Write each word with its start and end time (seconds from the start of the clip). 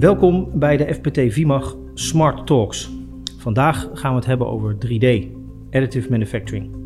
Welkom 0.00 0.58
bij 0.58 0.76
de 0.76 0.94
FPT 0.94 1.32
VIMAG 1.32 1.76
Smart 1.94 2.46
Talks. 2.46 2.90
Vandaag 3.38 3.88
gaan 3.92 4.10
we 4.10 4.16
het 4.16 4.26
hebben 4.26 4.46
over 4.46 4.74
3D, 4.74 5.26
Additive 5.70 6.10
Manufacturing. 6.10 6.76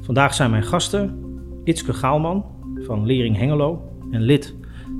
Vandaag 0.00 0.34
zijn 0.34 0.50
mijn 0.50 0.62
gasten 0.62 1.24
Itske 1.64 1.92
Gaalman 1.92 2.44
van 2.74 3.06
Lering 3.06 3.36
Hengelo 3.36 3.82
en 4.10 4.20
lid 4.20 4.54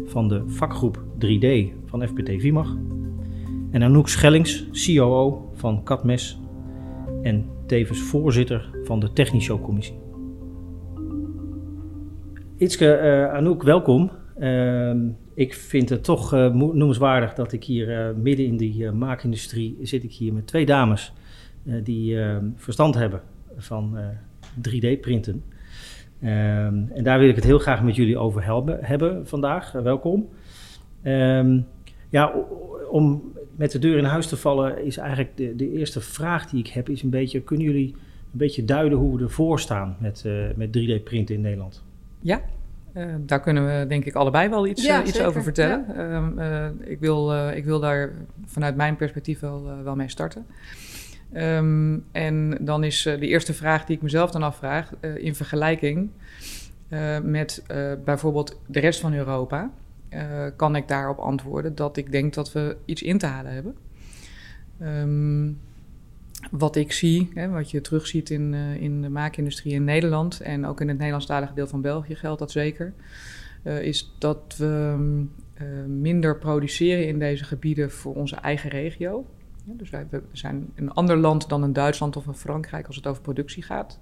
van 0.05 0.29
de 0.29 0.43
vakgroep 0.47 1.03
3D 1.15 1.47
van 1.85 2.07
FPT 2.07 2.41
VIMAG. 2.41 2.77
En 3.71 3.83
Anouk 3.83 4.09
Schellings, 4.09 4.67
COO 4.87 5.51
van 5.55 5.83
Katmes 5.83 6.41
en 7.23 7.45
tevens 7.67 8.01
voorzitter 8.01 8.71
van 8.85 9.01
de 9.01 9.13
Technisho-commissie. 9.13 9.99
Itske, 12.57 13.01
uh, 13.03 13.35
Anouk, 13.35 13.63
welkom. 13.63 14.11
Uh, 14.39 14.93
ik 15.39 15.55
vind 15.55 15.89
het 15.89 16.05
toch 16.05 16.35
uh, 16.35 16.55
noemenswaardig 16.55 17.35
dat 17.35 17.53
ik 17.53 17.65
hier 17.65 18.09
uh, 18.09 18.17
midden 18.17 18.47
in 18.47 18.57
die 18.57 18.91
maakindustrie 18.91 19.77
zit 19.83 20.05
ik 20.05 20.13
hier 20.13 20.33
met 20.33 20.47
twee 20.47 20.67
dames 20.67 21.13
die 21.83 22.21
ehm, 22.21 22.47
verstand 22.57 22.95
hebben 22.95 23.21
van 23.57 23.99
3D-printen. 24.69 25.45
Ehm, 26.21 26.83
en 26.95 27.03
daar 27.03 27.19
wil 27.19 27.29
ik 27.29 27.35
het 27.35 27.45
heel 27.45 27.59
graag 27.59 27.83
met 27.83 27.97
jullie 27.97 28.19
over 28.19 28.45
hebben 28.87 29.27
vandaag. 29.27 29.73
welkom. 29.73 30.29
ja, 32.09 32.35
om 32.91 33.33
met 33.57 33.73
de 33.73 33.79
deur 33.79 33.99
in 33.99 34.05
huis 34.05 34.27
te 34.27 34.37
vallen 34.37 34.85
is 34.85 34.97
eigenlijk 34.97 35.37
de, 35.37 35.57
de, 35.57 35.73
eerste 35.73 36.01
vraag 36.01 36.51
die 36.51 36.61
ik 36.61 36.69
heb 36.69 36.89
is 36.89 37.03
een 37.03 37.11
beetje, 37.11 37.41
kunnen 37.41 37.67
jullie 37.67 37.95
een 38.33 38.39
beetje 38.39 38.65
duiden 38.65 38.99
hoe 38.99 39.17
we 39.17 39.23
ervoor 39.23 39.61
staan 39.61 39.97
met, 40.01 40.25
met 40.57 40.69
3D-printen 40.79 41.35
in 41.35 41.41
Nederland? 41.41 41.85
Ja, 42.21 42.43
uh, 42.99 43.15
daar 43.19 43.41
kunnen 43.41 43.67
we 43.67 43.87
denk 43.87 44.05
ik 44.05 44.15
allebei 44.15 44.49
wel 44.49 44.67
iets, 44.67 44.85
ja, 44.85 45.01
uh, 45.01 45.07
iets 45.07 45.23
over 45.23 45.43
vertellen. 45.43 45.85
Ja. 45.95 46.17
Um, 46.17 46.39
uh, 46.39 46.91
ik, 46.91 47.01
wil, 47.01 47.49
ik 47.49 47.65
wil 47.65 47.81
daar 47.81 48.13
vanuit 48.45 48.77
mijn 48.77 48.97
perspectief 48.97 49.41
wel, 49.41 49.83
wel 49.83 49.97
mee 49.97 50.09
starten. 50.09 50.47
Um, 51.35 52.05
en 52.13 52.59
dan 52.61 52.85
is 52.85 53.03
de 53.03 53.27
eerste 53.27 53.55
vraag 53.55 53.85
die 53.85 53.97
ik 53.97 54.03
mezelf 54.03 54.31
dan 54.31 54.43
afvraag, 54.43 54.93
in 55.17 55.35
vergelijking 55.35 56.11
met 57.23 57.65
bijvoorbeeld 58.05 58.61
de 58.67 58.81
rest 58.81 59.01
van 59.01 59.15
Europa, 59.15 59.71
kan 60.57 60.77
ik 60.77 60.89
daarop 60.89 61.19
antwoorden 61.19 61.75
dat 61.75 61.97
ik 61.97 62.13
denk 62.13 62.35
dat 62.35 62.53
we 62.53 62.77
iets 62.85 63.03
in 63.03 63.19
te 63.19 63.27
halen 63.27 63.53
hebben. 63.53 63.77
Um, 64.83 65.59
wat 66.51 66.77
ik 66.77 66.93
zie, 66.93 67.31
hè, 67.35 67.49
wat 67.49 67.71
je 67.71 67.81
terugziet 67.81 68.31
in, 68.31 68.53
uh, 68.53 68.83
in 68.83 69.03
de 69.03 69.09
maakindustrie 69.09 69.75
in 69.75 69.85
Nederland 69.85 70.41
en 70.41 70.67
ook 70.67 70.81
in 70.81 70.89
het 70.89 70.97
Nederlandstalige 70.97 71.55
deel 71.55 71.67
van 71.67 71.81
België 71.81 72.15
geldt 72.15 72.39
dat 72.39 72.51
zeker, 72.51 72.93
uh, 73.65 73.83
is 73.83 74.15
dat 74.19 74.55
we 74.59 74.97
uh, 75.63 75.67
minder 75.87 76.39
produceren 76.39 77.07
in 77.07 77.19
deze 77.19 77.45
gebieden 77.45 77.91
voor 77.91 78.15
onze 78.15 78.37
eigen 78.37 78.71
regio. 78.71 79.27
Dus 79.65 79.91
wij 79.91 80.07
we 80.11 80.23
zijn 80.33 80.73
een 80.75 80.93
ander 80.93 81.17
land 81.17 81.49
dan 81.49 81.63
een 81.63 81.73
Duitsland 81.73 82.17
of 82.17 82.27
een 82.27 82.35
Frankrijk 82.35 82.87
als 82.87 82.97
het 82.97 83.07
over 83.07 83.23
productie 83.23 83.63
gaat. 83.63 84.01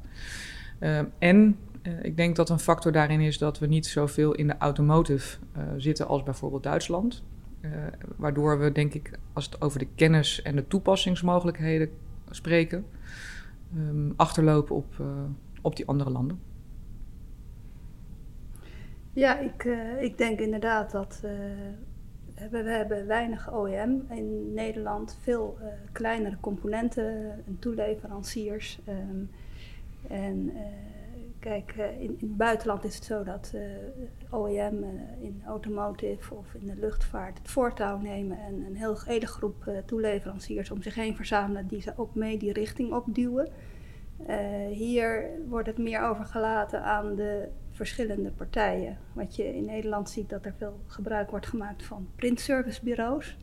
en 1.18 1.56
ik 2.02 2.16
denk 2.16 2.36
dat 2.36 2.50
een 2.50 2.58
factor 2.58 2.92
daarin 2.92 3.20
is 3.20 3.38
dat 3.38 3.58
we 3.58 3.66
niet 3.66 3.86
zoveel 3.86 4.34
in 4.34 4.46
de 4.46 4.56
automotive 4.58 5.38
zitten 5.76 6.06
als 6.06 6.22
bijvoorbeeld 6.22 6.62
Duitsland. 6.62 7.22
waardoor 8.16 8.58
we, 8.58 8.72
denk 8.72 8.94
ik, 8.94 9.10
als 9.32 9.44
het 9.44 9.60
over 9.60 9.78
de 9.78 9.88
kennis 9.94 10.42
en 10.42 10.56
de 10.56 10.66
toepassingsmogelijkheden 10.66 11.90
spreken, 12.30 12.86
um, 13.76 14.12
achterlopen 14.16 14.76
op, 14.76 14.96
uh, 15.00 15.06
op 15.62 15.76
die 15.76 15.86
andere 15.86 16.10
landen? 16.10 16.40
Ja, 19.12 19.38
ik, 19.38 19.64
uh, 19.64 20.02
ik 20.02 20.18
denk 20.18 20.38
inderdaad 20.38 20.90
dat 20.90 21.20
uh, 21.24 21.30
we, 22.50 22.62
we, 22.62 22.70
hebben 22.70 23.06
weinig 23.06 23.54
OEM 23.54 24.06
in 24.10 24.54
Nederland, 24.54 25.18
veel 25.22 25.58
kleinere 25.92 26.36
componenten 26.40 27.30
en 27.46 27.56
toeleveranciers. 27.58 28.80
En 30.08 30.52
Kijk, 31.46 31.74
eh, 31.76 32.00
in, 32.00 32.00
in, 32.00 32.28
het 32.28 32.36
buitenland 32.36 32.84
is 32.84 32.94
het 32.94 33.04
zo 33.04 33.22
dat 33.22 33.52
uh, 33.54 33.74
eh, 33.74 34.32
OEM 34.32 34.82
eh, 34.82 35.22
in 35.22 35.42
automotive 35.46 36.34
of 36.34 36.54
in 36.54 36.66
de 36.66 36.76
luchtvaart 36.76 37.38
het 37.38 37.50
voortouw 37.50 37.98
nemen 37.98 38.38
en 38.38 38.64
een 38.66 38.76
heel, 38.76 38.96
hele 39.04 39.26
groep 39.26 39.82
toeleveranciers 39.86 40.70
om 40.70 40.82
zich 40.82 40.94
heen 40.94 41.16
verzamelen 41.16 41.66
die 41.66 41.80
ze 41.80 41.92
ook 41.96 42.14
mee 42.14 42.38
die 42.38 42.52
richting 42.52 42.92
opduwen. 42.92 43.48
hier 44.70 45.30
wordt 45.48 45.66
het 45.66 45.78
meer 45.78 46.00
overgelaten 46.02 46.82
aan 46.82 47.14
de 47.14 47.48
verschillende 47.70 48.30
partijen. 48.30 48.98
Wat 49.12 49.36
je 49.36 49.56
in 49.56 49.64
Nederland 49.64 50.10
ziet 50.10 50.28
dat 50.28 50.44
er 50.44 50.54
veel 50.58 50.80
gebruik 50.86 51.30
wordt 51.30 51.46
gemaakt 51.46 51.84
van 51.84 52.08
printservicebureaus. 52.16 53.36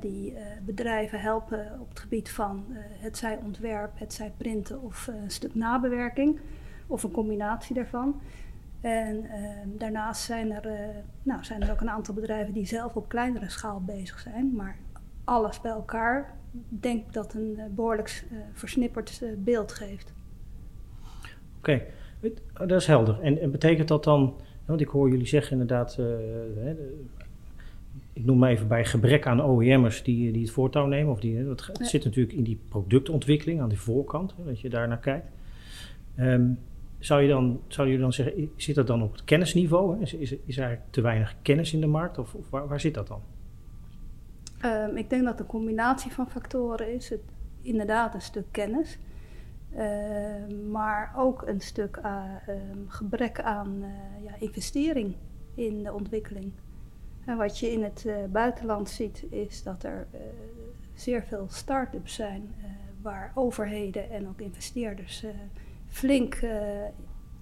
die 0.00 0.36
bedrijven 0.64 1.20
helpen 1.20 1.78
op 1.80 1.88
het 1.88 2.00
gebied 2.00 2.30
van 2.30 2.64
het 2.78 3.16
zij 3.16 3.38
ontwerp, 3.44 3.98
het 3.98 4.12
zij 4.12 4.32
printen 4.36 4.82
of 4.82 5.06
een 5.06 5.30
stuk 5.30 5.54
nabewerking 5.54 6.40
of 6.86 7.02
een 7.02 7.10
combinatie 7.10 7.74
daarvan. 7.74 8.20
En 8.80 9.24
uh, 9.24 9.30
daarnaast 9.78 10.22
zijn 10.22 10.52
er, 10.52 10.66
uh, 10.66 10.96
nou, 11.22 11.44
zijn 11.44 11.62
er 11.62 11.70
ook 11.70 11.80
een 11.80 11.90
aantal 11.90 12.14
bedrijven 12.14 12.52
die 12.52 12.66
zelf 12.66 12.96
op 12.96 13.08
kleinere 13.08 13.48
schaal 13.48 13.82
bezig 13.84 14.18
zijn. 14.18 14.52
Maar 14.54 14.76
alles 15.24 15.60
bij 15.60 15.70
elkaar 15.70 16.34
denk 16.68 17.06
ik 17.06 17.12
dat 17.12 17.34
een 17.34 17.54
uh, 17.56 17.64
behoorlijk 17.70 18.26
versnipperd 18.52 19.22
beeld 19.38 19.72
geeft. 19.72 20.14
Oké, 21.58 21.70
okay. 21.72 21.86
Oh, 22.60 22.68
dat 22.68 22.80
is 22.80 22.86
helder. 22.86 23.20
En, 23.20 23.40
en, 23.40 23.50
betekent 23.50 23.88
dat 23.88 24.04
dan, 24.04 24.34
want 24.64 24.80
ik 24.80 24.88
hoor 24.88 25.10
jullie 25.10 25.26
zeggen 25.26 25.52
inderdaad, 25.52 25.98
ik 28.12 28.24
noem 28.24 28.38
maar 28.38 28.50
even 28.50 28.68
bij 28.68 28.84
gebrek 28.84 29.26
aan 29.26 29.44
OEM'ers 29.44 30.02
die, 30.02 30.32
die 30.32 30.42
het 30.42 30.50
voortouw 30.50 30.86
nemen. 30.86 31.12
Of 31.12 31.20
die, 31.20 31.44
dat 31.44 31.70
ja. 31.72 31.84
zit 31.84 32.04
natuurlijk 32.04 32.36
in 32.36 32.44
die 32.44 32.60
productontwikkeling 32.68 33.60
aan 33.60 33.68
die 33.68 33.80
voorkant, 33.80 34.34
dat 34.44 34.60
je 34.60 34.68
daar 34.68 34.88
naar 34.88 34.98
kijkt. 34.98 35.28
Um, 36.18 36.58
zou 37.06 37.22
je 37.22 37.28
dan, 37.28 37.60
zou 37.66 37.88
je 37.88 37.98
dan 37.98 38.12
zeggen, 38.12 38.50
zit 38.56 38.74
dat 38.74 38.86
dan 38.86 39.02
op 39.02 39.12
het 39.12 39.24
kennisniveau? 39.24 40.00
Is, 40.00 40.14
is, 40.14 40.36
is 40.44 40.58
er 40.58 40.80
te 40.90 41.00
weinig 41.00 41.36
kennis 41.42 41.72
in 41.72 41.80
de 41.80 41.86
markt 41.86 42.18
of, 42.18 42.34
of 42.34 42.50
waar, 42.50 42.68
waar, 42.68 42.80
zit 42.80 42.94
dat 42.94 43.06
dan? 43.06 43.20
Um, 44.64 44.96
ik 44.96 45.10
denk 45.10 45.24
dat 45.24 45.40
een 45.40 45.46
combinatie 45.46 46.12
van 46.12 46.30
factoren 46.30 46.94
is. 46.94 47.08
Het, 47.08 47.20
inderdaad 47.62 48.14
een 48.14 48.20
stuk 48.20 48.44
kennis, 48.50 48.98
uh, 49.76 49.80
maar 50.70 51.12
ook 51.16 51.46
een 51.46 51.60
stuk 51.60 52.00
uh, 52.04 52.24
um, 52.48 52.84
gebrek 52.88 53.40
aan 53.40 53.76
uh, 53.80 54.24
ja, 54.24 54.34
investering 54.38 55.14
in 55.54 55.82
de 55.82 55.92
ontwikkeling. 55.92 56.52
En 57.24 57.36
wat 57.36 57.58
je 57.58 57.72
in 57.72 57.82
het 57.82 58.04
eh, 58.06 58.16
buitenland 58.30 58.88
ziet, 58.88 59.24
is 59.30 59.62
dat 59.62 59.82
er 59.82 60.06
eh, 60.10 60.20
zeer 60.94 61.22
veel 61.22 61.46
start-ups 61.48 62.14
zijn 62.14 62.54
waar 63.02 63.32
overheden 63.34 64.10
en 64.10 64.28
ook 64.28 64.40
investeerders 64.40 65.24
flink 65.96 66.34
uh, 66.34 66.50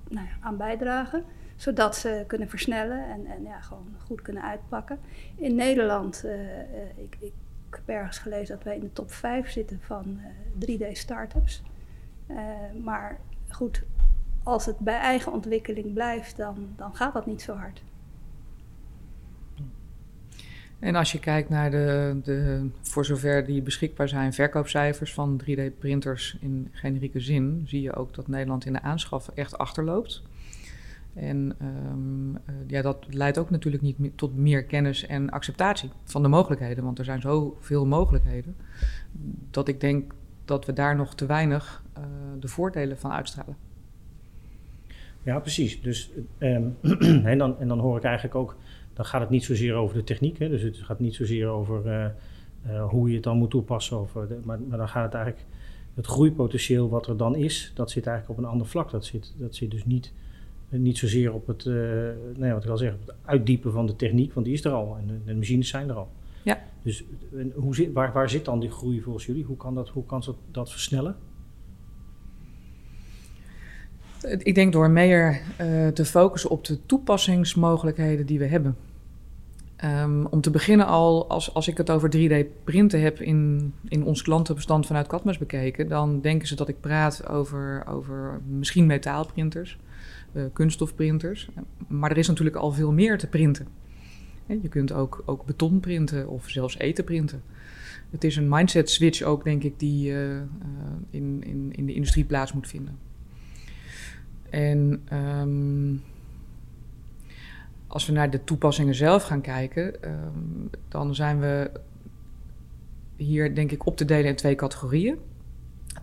nou 0.08 0.26
ja, 0.26 0.36
aan 0.40 0.56
bijdragen. 0.56 1.24
Zodat 1.56 1.96
ze 1.96 2.24
kunnen 2.26 2.48
versnellen 2.48 3.04
en, 3.08 3.26
en 3.26 3.42
ja, 3.42 3.60
gewoon 3.60 3.96
goed 4.06 4.22
kunnen 4.22 4.42
uitpakken. 4.42 4.98
In 5.36 5.54
Nederland, 5.54 6.22
uh, 6.24 6.98
ik, 6.98 7.16
ik, 7.20 7.32
heb 7.70 7.88
ergens 7.88 8.18
gelezen 8.18 8.54
dat 8.54 8.64
wij 8.64 8.74
in 8.74 8.80
de 8.80 8.92
top 8.92 9.12
5 9.12 9.50
zitten 9.50 9.80
van 9.80 10.20
3D-startups. 10.58 11.62
maar 12.82 13.20
goed, 13.48 13.84
als 14.42 14.66
het 14.66 14.78
bij 14.78 14.98
eigen 14.98 15.32
ontwikkeling 15.32 15.92
blijft, 15.92 16.36
dan, 16.36 16.68
dan 16.76 16.94
gaat 16.94 17.12
dat 17.12 17.26
niet 17.26 17.42
zo 17.42 17.54
hard. 17.54 17.82
En 20.84 20.94
als 20.94 21.12
je 21.12 21.18
kijkt 21.18 21.48
naar 21.48 21.70
de, 21.70 22.16
de, 22.22 22.68
voor 22.80 23.04
zover 23.04 23.46
die 23.46 23.62
beschikbaar 23.62 24.08
zijn, 24.08 24.32
verkoopcijfers 24.32 25.12
van 25.12 25.40
3D-printers 25.42 26.36
in 26.40 26.68
generieke 26.72 27.20
zin, 27.20 27.62
zie 27.66 27.82
je 27.82 27.94
ook 27.94 28.14
dat 28.14 28.28
Nederland 28.28 28.66
in 28.66 28.72
de 28.72 28.80
aanschaf 28.80 29.28
echt 29.28 29.58
achterloopt. 29.58 30.22
En 31.14 31.56
um, 31.90 32.38
ja, 32.66 32.82
dat 32.82 33.06
leidt 33.10 33.38
ook 33.38 33.50
natuurlijk 33.50 33.82
niet 33.82 33.98
tot 34.14 34.36
meer 34.36 34.64
kennis 34.64 35.06
en 35.06 35.30
acceptatie 35.30 35.90
van 36.04 36.22
de 36.22 36.28
mogelijkheden, 36.28 36.84
want 36.84 36.98
er 36.98 37.04
zijn 37.04 37.20
zoveel 37.20 37.86
mogelijkheden, 37.86 38.56
dat 39.50 39.68
ik 39.68 39.80
denk 39.80 40.12
dat 40.44 40.66
we 40.66 40.72
daar 40.72 40.96
nog 40.96 41.14
te 41.14 41.26
weinig 41.26 41.82
uh, 41.98 42.04
de 42.40 42.48
voordelen 42.48 42.98
van 42.98 43.12
uitstralen. 43.12 43.56
Ja, 45.22 45.38
precies. 45.38 45.82
Dus, 45.82 46.10
um, 46.38 46.76
en, 47.24 47.38
dan, 47.38 47.60
en 47.60 47.68
dan 47.68 47.78
hoor 47.78 47.96
ik 47.96 48.04
eigenlijk 48.04 48.34
ook 48.34 48.56
dan 48.94 49.04
gaat 49.04 49.20
het 49.20 49.30
niet 49.30 49.44
zozeer 49.44 49.74
over 49.74 49.96
de 49.96 50.04
techniek. 50.04 50.38
Hè? 50.38 50.48
Dus 50.48 50.62
het 50.62 50.76
gaat 50.76 51.00
niet 51.00 51.14
zozeer 51.14 51.48
over 51.48 51.86
uh, 51.86 52.06
uh, 52.66 52.88
hoe 52.88 53.08
je 53.08 53.14
het 53.14 53.24
dan 53.24 53.36
moet 53.36 53.50
toepassen. 53.50 54.00
Of, 54.00 54.12
de, 54.12 54.38
maar, 54.44 54.60
maar, 54.68 54.78
dan 54.78 54.88
gaat 54.88 55.04
het 55.04 55.14
eigenlijk, 55.14 55.46
het 55.94 56.06
groeipotentieel 56.06 56.88
wat 56.88 57.06
er 57.06 57.16
dan 57.16 57.36
is, 57.36 57.72
dat 57.74 57.90
zit 57.90 58.06
eigenlijk 58.06 58.38
op 58.38 58.44
een 58.44 58.50
ander 58.50 58.66
vlak. 58.66 58.90
Dat 58.90 59.04
zit, 59.04 59.34
dat 59.36 59.54
zit 59.54 59.70
dus 59.70 59.84
niet, 59.84 60.12
niet 60.68 60.98
zozeer 60.98 61.32
op 61.32 61.46
het, 61.46 61.64
uh, 61.64 61.74
nee, 62.36 62.52
wat 62.52 62.64
ik 62.64 62.70
al 62.70 62.76
zeg, 62.76 62.92
het 63.06 63.14
uitdiepen 63.24 63.72
van 63.72 63.86
de 63.86 63.96
techniek, 63.96 64.32
want 64.32 64.46
die 64.46 64.54
is 64.54 64.64
er 64.64 64.72
al 64.72 64.96
en 64.96 65.06
de, 65.06 65.24
de 65.24 65.34
machines 65.34 65.68
zijn 65.68 65.88
er 65.88 65.94
al. 65.94 66.08
Ja. 66.42 66.62
Dus 66.82 67.04
hoe 67.54 67.74
zit, 67.74 67.92
waar, 67.92 68.12
waar 68.12 68.30
zit 68.30 68.44
dan 68.44 68.60
die 68.60 68.70
groei 68.70 69.00
volgens 69.00 69.26
jullie? 69.26 69.44
Hoe 69.44 69.56
kan 69.56 69.74
dat, 69.74 69.88
hoe 69.88 70.06
kan 70.06 70.22
dat, 70.26 70.36
dat 70.50 70.70
versnellen? 70.70 71.16
Ik 74.24 74.54
denk 74.54 74.72
door 74.72 74.90
meer 74.90 75.40
uh, 75.60 75.88
te 75.88 76.04
focussen 76.04 76.50
op 76.50 76.64
de 76.64 76.86
toepassingsmogelijkheden 76.86 78.26
die 78.26 78.38
we 78.38 78.46
hebben. 78.46 78.76
Ehm, 79.76 80.24
om 80.24 80.40
te 80.40 80.50
beginnen 80.50 80.86
al, 80.86 81.28
als, 81.28 81.54
als 81.54 81.68
ik 81.68 81.76
het 81.76 81.90
over 81.90 82.10
3D-printen 82.16 83.00
heb 83.00 83.20
in, 83.20 83.72
in 83.88 84.04
ons 84.04 84.22
klantenbestand 84.22 84.86
vanuit 84.86 85.06
Cadmus 85.06 85.38
bekeken, 85.38 85.88
dan 85.88 86.20
denken 86.20 86.48
ze 86.48 86.54
dat 86.54 86.68
ik 86.68 86.80
praat 86.80 87.28
over, 87.28 87.84
over 87.88 88.40
misschien 88.48 88.86
metaalprinters, 88.86 89.78
uh, 90.32 90.42
kunststofprinters. 90.52 91.48
Maar 91.88 92.10
er 92.10 92.18
is 92.18 92.28
natuurlijk 92.28 92.56
al 92.56 92.72
veel 92.72 92.92
meer 92.92 93.18
te 93.18 93.26
printen. 93.26 93.66
Je 94.46 94.68
kunt 94.68 94.92
ook, 94.92 95.22
ook 95.26 95.44
beton 95.44 95.80
printen 95.80 96.28
of 96.28 96.48
zelfs 96.48 96.78
eten 96.78 97.04
printen. 97.04 97.42
Het 98.10 98.24
is 98.24 98.36
een 98.36 98.48
mindset 98.48 98.90
switch 98.90 99.22
ook, 99.22 99.44
denk 99.44 99.62
ik, 99.62 99.78
die 99.78 100.12
uh, 100.12 100.36
in, 101.10 101.42
in, 101.46 101.72
in 101.72 101.86
de 101.86 101.94
industrie 101.94 102.24
plaats 102.24 102.52
moet 102.52 102.68
vinden. 102.68 102.98
En 104.54 105.02
um, 105.12 106.02
als 107.86 108.06
we 108.06 108.12
naar 108.12 108.30
de 108.30 108.44
toepassingen 108.44 108.94
zelf 108.94 109.22
gaan 109.22 109.40
kijken, 109.40 109.94
um, 110.04 110.70
dan 110.88 111.14
zijn 111.14 111.40
we 111.40 111.70
hier 113.16 113.54
denk 113.54 113.70
ik 113.70 113.86
op 113.86 113.96
te 113.96 114.04
delen 114.04 114.24
in 114.24 114.36
twee 114.36 114.54
categorieën. 114.54 115.18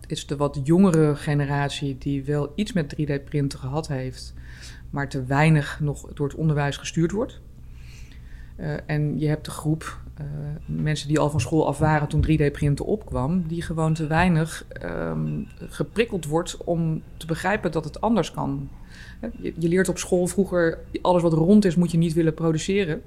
Het 0.00 0.10
is 0.10 0.26
de 0.26 0.36
wat 0.36 0.60
jongere 0.64 1.16
generatie 1.16 1.98
die 1.98 2.24
wel 2.24 2.52
iets 2.54 2.72
met 2.72 2.94
3D-printen 2.94 3.58
gehad 3.58 3.88
heeft, 3.88 4.34
maar 4.90 5.08
te 5.08 5.24
weinig 5.24 5.80
nog 5.80 6.12
door 6.14 6.28
het 6.28 6.36
onderwijs 6.36 6.76
gestuurd 6.76 7.10
wordt. 7.10 7.40
Uh, 8.62 8.74
en 8.86 9.18
je 9.18 9.28
hebt 9.28 9.44
de 9.44 9.50
groep 9.50 10.00
uh, 10.20 10.26
mensen 10.66 11.08
die 11.08 11.18
al 11.18 11.30
van 11.30 11.40
school 11.40 11.66
af 11.66 11.78
waren 11.78 12.08
toen 12.08 12.26
3D-printen 12.26 12.84
opkwam, 12.84 13.46
die 13.46 13.62
gewoon 13.62 13.94
te 13.94 14.06
weinig 14.06 14.66
um, 14.82 15.46
geprikkeld 15.56 16.26
wordt 16.26 16.56
om 16.64 17.02
te 17.16 17.26
begrijpen 17.26 17.72
dat 17.72 17.84
het 17.84 18.00
anders 18.00 18.30
kan. 18.30 18.68
Je, 19.40 19.54
je, 19.58 19.68
leert 19.68 19.88
op 19.88 19.98
school 19.98 20.26
vroeger, 20.26 20.78
alles 21.02 21.22
wat 21.22 21.32
rond 21.32 21.64
is 21.64 21.76
moet 21.76 21.90
je 21.90 21.98
niet 21.98 22.12
willen 22.12 22.34
produceren, 22.34 23.02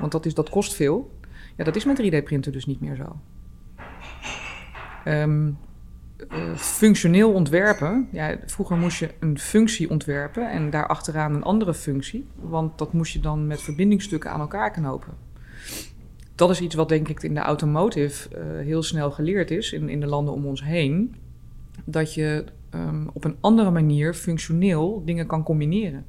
want 0.00 0.12
dat, 0.12 0.26
is, 0.26 0.34
dat 0.34 0.50
kost 0.50 0.74
veel. 0.74 1.10
Ja, 1.56 1.64
dat 1.64 1.76
is 1.76 1.84
met 1.84 2.02
3D-printen 2.02 2.52
dus 2.52 2.66
niet 2.66 2.80
meer 2.80 2.96
zo. 2.96 3.16
Um, 5.10 5.58
functioneel 6.56 7.32
ontwerpen. 7.32 8.08
Ja, 8.12 8.36
vroeger 8.46 8.76
moest 8.76 8.98
je 8.98 9.10
een 9.20 9.38
functie 9.38 9.90
ontwerpen 9.90 10.50
en 10.50 10.70
daarachteraan 10.70 11.34
een 11.34 11.42
andere 11.42 11.74
functie. 11.74 12.26
Want 12.34 12.78
dat 12.78 12.92
moest 12.92 13.12
je 13.12 13.20
dan 13.20 13.46
met 13.46 13.60
verbindingstukken 13.60 14.30
aan 14.30 14.40
elkaar 14.40 14.70
knopen. 14.70 15.12
Dat 16.34 16.50
is 16.50 16.60
iets 16.60 16.74
wat 16.74 16.88
denk 16.88 17.08
ik 17.08 17.22
in 17.22 17.34
de 17.34 17.40
automotive 17.40 18.28
uh, 18.36 18.64
heel 18.64 18.82
snel 18.82 19.10
geleerd 19.10 19.50
is 19.50 19.72
in, 19.72 19.88
in 19.88 20.00
de 20.00 20.06
landen 20.06 20.34
om 20.34 20.46
ons 20.46 20.64
heen. 20.64 21.14
Dat 21.84 22.14
je 22.14 22.44
um, 22.74 23.08
op 23.12 23.24
een 23.24 23.36
andere 23.40 23.70
manier 23.70 24.14
functioneel 24.14 25.02
dingen 25.04 25.26
kan 25.26 25.42
combineren. 25.42 26.04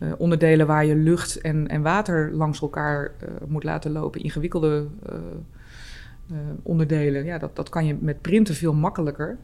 Uh, 0.00 0.12
onderdelen 0.18 0.66
waar 0.66 0.84
je 0.84 0.96
lucht 0.96 1.40
en, 1.40 1.68
en 1.68 1.82
water 1.82 2.32
langs 2.32 2.60
elkaar 2.60 3.12
moet 3.46 3.64
laten 3.64 3.92
lopen, 3.92 4.22
ingewikkelde 4.22 4.86
uh, 6.32 6.38
onderdelen, 6.62 7.24
ja, 7.24 7.38
dat, 7.38 7.56
dat 7.56 7.68
kan 7.68 7.86
je 7.86 7.96
met 8.00 8.20
printen 8.20 8.54
veel 8.54 8.74
makkelijker 8.74 9.38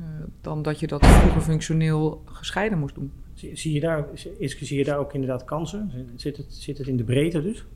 uh, 0.00 0.06
dan 0.40 0.62
dat 0.62 0.80
je 0.80 0.86
dat 0.86 1.06
vroeger 1.06 1.40
functioneel 1.40 2.22
gescheiden 2.24 2.78
moest 2.78 2.94
doen. 2.94 3.12
Zie, 3.34 3.56
zie, 3.56 3.72
je 3.72 3.80
daar, 3.80 4.06
is, 4.38 4.58
zie 4.58 4.78
je 4.78 4.84
daar 4.84 4.98
ook 4.98 5.12
inderdaad 5.12 5.44
kansen? 5.44 5.90
Zit 6.16 6.36
het, 6.36 6.46
zit 6.48 6.78
het 6.78 6.86
in 6.86 6.96
de 6.96 7.04
breedte 7.04 7.42
dus? 7.42 7.66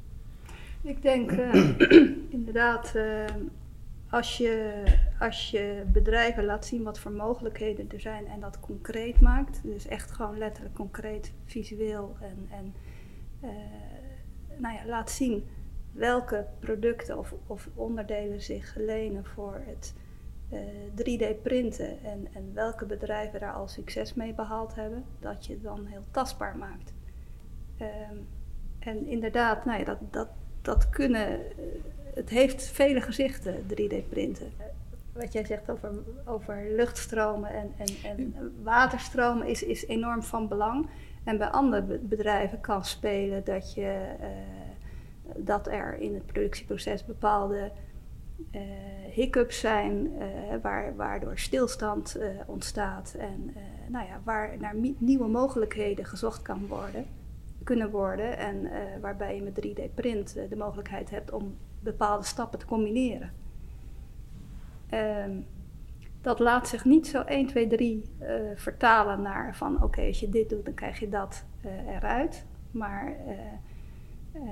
Ik 0.83 1.03
denk 1.03 1.33
uh, 1.33 1.71
inderdaad, 2.39 2.95
als, 4.11 4.39
je, 4.39 4.83
als 5.19 5.51
je 5.51 5.83
bedrijven 5.93 6.45
laat 6.45 6.67
zien 6.67 6.83
wat 6.83 6.99
voor 6.99 7.13
mogelijkheden 7.13 7.91
er 7.93 8.01
zijn 8.01 8.27
en 8.27 8.41
dat 8.41 8.61
concreet 8.61 9.21
maakt, 9.21 9.61
dus 9.65 9.87
echt 9.87 10.11
gewoon 10.11 10.39
letterlijk 10.39 10.75
concreet, 10.75 11.33
visueel 11.45 12.17
en, 12.21 12.49
en 12.51 12.73
nou 14.57 14.75
ja, 14.75 14.87
laat 14.87 15.11
zien 15.11 15.45
welke 15.93 16.47
producten 16.59 17.19
of, 17.19 17.35
of 17.47 17.69
onderdelen 17.75 18.43
zich 18.43 18.75
lenen 18.77 19.25
voor 19.25 19.61
het 19.67 19.95
uh, 20.53 20.59
eh, 20.59 21.37
3D 21.37 21.43
printen 21.43 22.05
en, 22.05 22.29
en 22.33 22.55
welke 22.55 22.87
bedrijven 22.87 23.41
daar 23.41 23.53
al 23.53 23.69
succes 23.69 24.15
mee 24.15 24.35
behaald 24.35 24.75
hebben, 24.75 25.05
dat 25.19 25.47
je 25.47 25.61
dan 25.61 25.87
heel 25.87 26.05
tastbaar 26.11 26.57
maakt. 26.57 26.93
Um, 27.81 28.27
en 28.79 29.07
inderdaad, 29.07 29.65
nou 29.65 29.79
ja, 29.79 29.85
dat, 29.85 29.99
dat, 30.13 30.29
dat 30.63 30.91
kunnen, 30.91 31.41
uh, 31.41 31.65
het 32.15 32.31
heeft 32.31 32.67
vele 32.67 33.01
gezichten, 33.01 33.55
3D 33.63 34.09
printen. 34.09 34.53
Wat 35.13 35.33
jij 35.33 35.45
zegt 35.45 35.71
over, 35.71 35.91
over 36.25 36.67
luchtstromen 36.77 37.51
en, 37.51 37.73
en, 37.79 38.11
en 38.11 38.35
waterstromen 38.63 39.47
is, 39.47 39.63
is 39.63 39.87
enorm 39.87 40.23
van 40.23 40.49
belang. 40.49 40.89
En 41.25 41.39
bij 41.39 41.49
andere 41.49 41.99
bedrijven 41.99 42.61
kan 42.61 42.85
spelen 42.85 43.45
dat 43.45 43.75
je 43.75 44.17
uh, 44.21 44.27
dat 45.37 45.67
er 45.67 45.99
in 45.99 46.15
het 46.15 46.27
productieproces 46.27 47.05
bepaalde 47.05 47.71
uh, 48.53 48.61
hiccups 49.11 49.61
zijn, 49.61 50.13
uh, 50.13 50.23
waar, 50.63 50.97
waardoor 50.97 51.39
stilstand 51.39 52.17
uh, 52.17 52.29
ontstaat 52.47 53.15
en 53.19 53.55
nou 53.89 54.07
ja, 54.07 54.21
waar 54.25 54.57
naar 54.59 54.75
nieuwe 54.99 55.29
mogelijkheden 55.29 56.05
gezocht 56.05 56.43
kan 56.43 56.67
worden, 56.67 57.07
kunnen 57.65 57.91
worden 57.91 58.39
en 58.39 58.71
waarbij 59.01 59.35
je 59.35 59.43
met 59.43 59.67
3D-print 59.67 60.37
de 60.49 60.57
mogelijkheid 60.57 61.11
hebt 61.11 61.33
om 61.33 61.57
bepaalde 61.81 62.25
stappen 62.25 62.59
te 62.59 62.67
combineren. 62.67 63.33
Um, 65.25 65.47
dat 66.21 66.39
laat 66.39 66.69
zich 66.69 66.85
niet 66.85 67.07
zo 67.07 67.23
1, 67.23 67.47
2, 67.47 67.67
3 67.67 68.11
vertalen 68.55 69.23
naar 69.23 69.57
van 69.57 69.83
oké, 69.83 70.01
als 70.01 70.21
je 70.21 70.29
dit 70.29 70.51
doet, 70.51 70.65
dan 70.65 70.75
krijg 70.75 71.01
je 71.01 71.09
dat 71.09 71.45
eruit. 71.87 72.47
Maar 72.71 73.17
uh, 74.35 74.43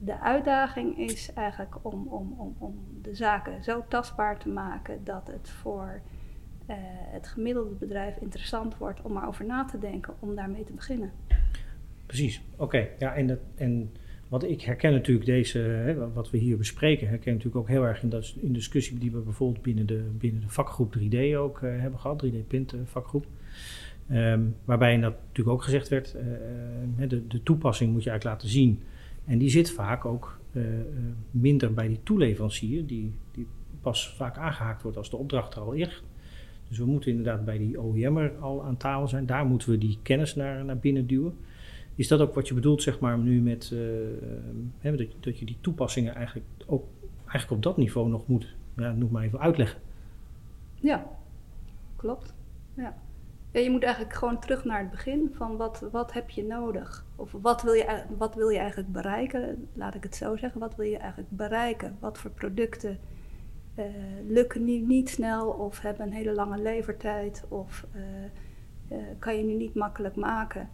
de 0.00 0.20
uitdaging 0.20 0.98
is 0.98 1.32
eigenlijk 1.32 1.76
om, 1.82 2.06
om, 2.08 2.34
om, 2.38 2.56
om 2.58 2.78
de 3.02 3.14
zaken 3.14 3.64
zo 3.64 3.84
tastbaar 3.88 4.38
te 4.38 4.48
maken 4.48 5.04
dat 5.04 5.26
het 5.26 5.50
voor 5.50 6.00
uh, 6.70 6.76
het 6.88 7.28
gemiddelde 7.28 7.74
bedrijf 7.74 8.16
interessant 8.16 8.76
wordt 8.76 9.02
om 9.02 9.16
erover 9.16 9.44
na 9.44 9.64
te 9.64 9.78
denken 9.78 10.14
om 10.18 10.34
daarmee 10.34 10.64
te 10.64 10.72
beginnen. 10.72 11.12
Precies, 12.06 12.42
oké. 12.56 12.88
Ja, 12.98 13.14
en, 13.14 13.26
dat, 13.26 13.38
en 13.54 13.92
wat 14.28 14.44
ik 14.44 14.62
herken 14.62 14.92
natuurlijk 14.92 15.26
deze, 15.26 15.58
hè, 15.58 16.12
wat 16.12 16.30
we 16.30 16.38
hier 16.38 16.56
bespreken, 16.56 17.08
herken 17.08 17.32
natuurlijk 17.32 17.56
ook 17.56 17.68
heel 17.68 17.84
erg 17.84 18.02
in, 18.02 18.08
dat, 18.08 18.34
in 18.40 18.48
de 18.48 18.52
discussie 18.52 18.98
die 18.98 19.12
we 19.12 19.18
bijvoorbeeld 19.18 19.62
binnen 19.62 19.86
de, 19.86 20.10
binnen 20.18 20.40
de 20.40 20.48
vakgroep 20.48 20.96
3D 20.98 21.36
ook 21.36 21.60
uh, 21.60 21.80
hebben 21.80 22.00
gehad, 22.00 22.26
3D-print 22.26 22.74
vakgroep. 22.84 23.26
Um, 24.12 24.56
waarbij 24.64 25.00
dat 25.00 25.14
natuurlijk 25.20 25.56
ook 25.56 25.62
gezegd 25.62 25.88
werd, 25.88 26.16
uh, 26.16 27.08
de, 27.08 27.26
de, 27.26 27.42
toepassing 27.42 27.92
moet 27.92 28.02
je 28.02 28.10
eigenlijk 28.10 28.40
laten 28.40 28.54
zien. 28.54 28.82
En 29.24 29.38
die 29.38 29.50
zit 29.50 29.70
vaak 29.70 30.04
ook 30.04 30.38
uh, 30.52 30.64
minder 31.30 31.74
bij 31.74 31.88
die 31.88 32.00
toeleverancier, 32.02 32.86
die, 32.86 33.14
die 33.32 33.46
pas 33.80 34.14
vaak 34.14 34.36
aangehaakt 34.38 34.82
wordt 34.82 34.96
als 34.96 35.10
de 35.10 35.16
opdracht 35.16 35.54
er 35.54 35.60
al 35.60 35.72
is. 35.72 36.02
Dus 36.68 36.78
we 36.78 36.84
moeten 36.84 37.10
inderdaad 37.10 37.44
bij 37.44 37.58
die 37.58 37.80
OEM'er 37.80 38.32
al 38.40 38.64
aan 38.64 38.76
tafel 38.76 39.08
zijn. 39.08 39.26
Daar 39.26 39.46
moeten 39.46 39.70
we 39.70 39.78
die 39.78 39.98
kennis 40.02 40.34
naar, 40.34 40.64
naar 40.64 40.78
binnen 40.78 41.06
duwen. 41.06 41.34
Is 41.94 42.08
dat 42.08 42.20
ook 42.20 42.34
wat 42.34 42.48
je 42.48 42.54
bedoelt, 42.54 42.82
zeg 42.82 43.00
maar, 43.00 43.18
nu 43.18 43.40
met 43.40 43.74
hè, 44.78 44.96
dat, 44.96 45.06
dat, 45.20 45.38
je 45.38 45.44
die 45.44 45.56
toepassingen 45.60 46.14
eigenlijk 46.14 46.46
ook 46.66 46.84
eigenlijk 47.26 47.50
op 47.50 47.62
dat 47.62 47.76
niveau 47.76 48.08
nog 48.08 48.26
moet, 48.26 48.54
ja, 48.76 48.92
noem 48.92 49.10
maar 49.10 49.22
even 49.22 49.40
uitleggen? 49.40 49.80
Ja, 50.80 51.06
klopt. 51.96 52.34
Ja. 52.74 52.96
Je 53.62 53.70
moet 53.70 53.82
eigenlijk 53.82 54.14
gewoon 54.14 54.38
terug 54.38 54.64
naar 54.64 54.78
het 54.78 54.90
begin 54.90 55.30
van 55.32 55.56
wat, 55.56 55.88
wat 55.92 56.12
heb 56.12 56.30
je 56.30 56.44
nodig? 56.44 57.06
Of 57.16 57.32
wat 57.32 57.62
wil, 57.62 57.72
je, 57.72 58.04
wat 58.18 58.34
wil 58.34 58.48
je 58.48 58.58
eigenlijk 58.58 58.92
bereiken? 58.92 59.68
Laat 59.72 59.94
ik 59.94 60.02
het 60.02 60.16
zo 60.16 60.36
zeggen. 60.36 60.60
Wat 60.60 60.76
wil 60.76 60.86
je 60.86 60.98
eigenlijk 60.98 61.30
bereiken? 61.30 61.96
Wat 62.00 62.18
voor 62.18 62.30
producten 62.30 62.98
uh, 63.76 63.84
lukken 64.28 64.64
nu 64.64 64.78
niet 64.78 65.08
snel 65.08 65.48
of 65.48 65.80
hebben 65.80 66.06
een 66.06 66.12
hele 66.12 66.32
lange 66.32 66.58
levertijd 66.58 67.44
of 67.48 67.86
uh, 67.94 68.02
uh, 68.98 69.04
kan 69.18 69.36
je 69.36 69.44
nu 69.44 69.54
niet 69.54 69.74
makkelijk 69.74 70.16
maken? 70.16 70.68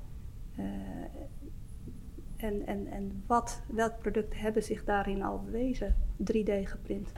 en 2.36 2.66
en, 2.66 2.86
en 2.86 3.22
wat, 3.26 3.62
welke 3.68 3.96
producten 4.00 4.38
hebben 4.38 4.62
zich 4.62 4.84
daarin 4.84 5.22
al 5.22 5.42
bewezen, 5.42 5.96
3D 6.18 6.52
geprint? 6.64 7.12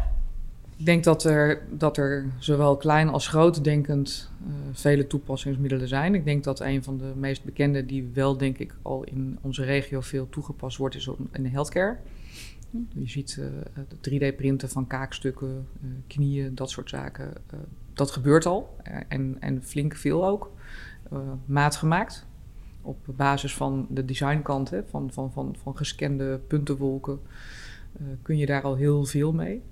Ik 0.76 0.85
denk 0.87 1.04
dat 1.04 1.25
er, 1.25 1.62
dat 1.71 1.97
er 1.97 2.33
zowel 2.38 2.76
klein 2.76 3.09
als 3.09 3.28
groot 3.28 3.64
denkend 3.64 4.31
uh, 4.47 4.54
vele 4.73 5.07
toepassingsmiddelen 5.07 5.88
zijn. 5.88 6.14
Ik 6.14 6.25
denk 6.25 6.45
dat 6.45 6.61
een 6.61 6.83
van 6.83 6.99
de 6.99 7.12
meest 7.16 7.45
bekende, 7.45 7.87
die 7.87 8.11
wel 8.14 8.37
denk 8.37 8.59
ik 8.59 8.75
al 8.83 9.04
in 9.04 9.38
onze 9.40 9.64
regio 9.64 10.00
veel 10.00 10.28
toegepast 10.28 10.76
wordt, 10.76 10.95
is 10.95 11.11
in 11.33 11.43
de 11.43 11.49
healthcare. 11.49 11.97
Je 12.88 13.09
ziet 13.09 13.37
uh, 13.40 13.47
de 14.00 14.33
3D-printen 14.33 14.69
van 14.69 14.87
kaakstukken, 14.87 15.66
uh, 15.83 15.90
knieën, 16.07 16.54
dat 16.54 16.71
soort 16.71 16.88
zaken. 16.88 17.33
dat 17.93 18.11
gebeurt 18.11 18.47
al 18.47 18.76
en, 19.09 19.37
en 19.40 19.62
flink 19.62 19.95
veel 19.95 20.26
ook. 20.26 20.50
maatgemaakt 21.47 22.26
op 22.83 22.99
basis 23.04 23.54
van 23.54 23.87
de 23.90 24.04
designkant, 24.04 24.73
van, 24.88 25.12
van, 25.12 25.33
van, 25.33 25.57
van 25.62 25.76
gescande 25.76 26.40
puntenwolken, 26.47 27.21
kun 28.23 28.37
je 28.37 28.47
daar 28.47 28.62
al 28.62 28.75
heel 28.75 29.04
veel 29.04 29.33
mee. 29.33 29.62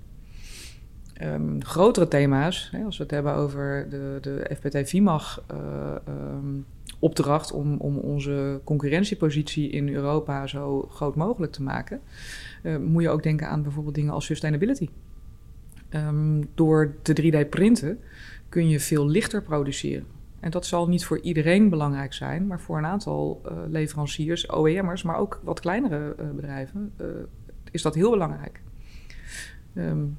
Um, 1.21 1.63
grotere 1.63 2.07
thema's, 2.07 2.69
hè, 2.71 2.83
als 2.83 2.97
we 2.97 3.03
het 3.03 3.11
hebben 3.11 3.33
over 3.35 3.87
de, 3.89 4.17
de 4.21 4.55
FPT-VIMAG 4.55 5.43
uh, 5.51 5.95
um, 6.07 6.65
opdracht 6.99 7.51
om, 7.51 7.77
om 7.77 7.97
onze 7.97 8.61
concurrentiepositie 8.63 9.69
in 9.69 9.89
Europa 9.89 10.47
zo 10.47 10.81
groot 10.81 11.15
mogelijk 11.15 11.51
te 11.51 11.63
maken, 11.63 12.01
uh, 12.63 12.77
moet 12.77 13.01
je 13.01 13.09
ook 13.09 13.23
denken 13.23 13.49
aan 13.49 13.63
bijvoorbeeld 13.63 13.95
dingen 13.95 14.13
als 14.13 14.25
sustainability. 14.25 14.89
Um, 15.89 16.49
door 16.55 16.95
te 17.01 17.43
3D 17.45 17.49
printen 17.49 17.99
kun 18.49 18.69
je 18.69 18.79
veel 18.79 19.07
lichter 19.07 19.41
produceren. 19.41 20.05
En 20.39 20.51
dat 20.51 20.65
zal 20.65 20.87
niet 20.87 21.05
voor 21.05 21.19
iedereen 21.19 21.69
belangrijk 21.69 22.13
zijn, 22.13 22.47
maar 22.47 22.59
voor 22.59 22.77
een 22.77 22.85
aantal 22.85 23.41
uh, 23.45 23.51
leveranciers, 23.69 24.49
OEM'ers, 24.55 25.03
maar 25.03 25.17
ook 25.17 25.39
wat 25.43 25.59
kleinere 25.59 26.15
bedrijven, 26.35 26.93
is 27.71 27.81
dat 27.81 27.95
heel 27.95 28.09
belangrijk. 28.09 28.61
Um, 29.75 30.17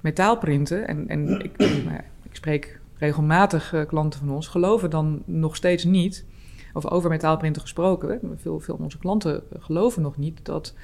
metaalprinten, 0.00 0.88
en, 0.88 1.08
en 1.08 1.44
ik, 1.44 1.52
ik 2.30 2.36
spreek 2.36 2.80
regelmatig 2.96 3.72
uh, 3.72 3.86
klanten 3.86 4.20
van 4.20 4.30
ons, 4.30 4.48
geloven 4.48 4.90
dan 4.90 5.22
nog 5.24 5.56
steeds 5.56 5.84
niet, 5.84 6.24
of 6.72 6.86
over 6.86 7.10
metaalprinten 7.10 7.62
gesproken, 7.62 8.20
veel, 8.36 8.60
veel 8.60 8.74
van 8.76 8.84
onze 8.84 8.98
klanten 8.98 9.42
geloven 9.58 10.02
nog 10.02 10.16
niet 10.16 10.44
dat 10.44 10.74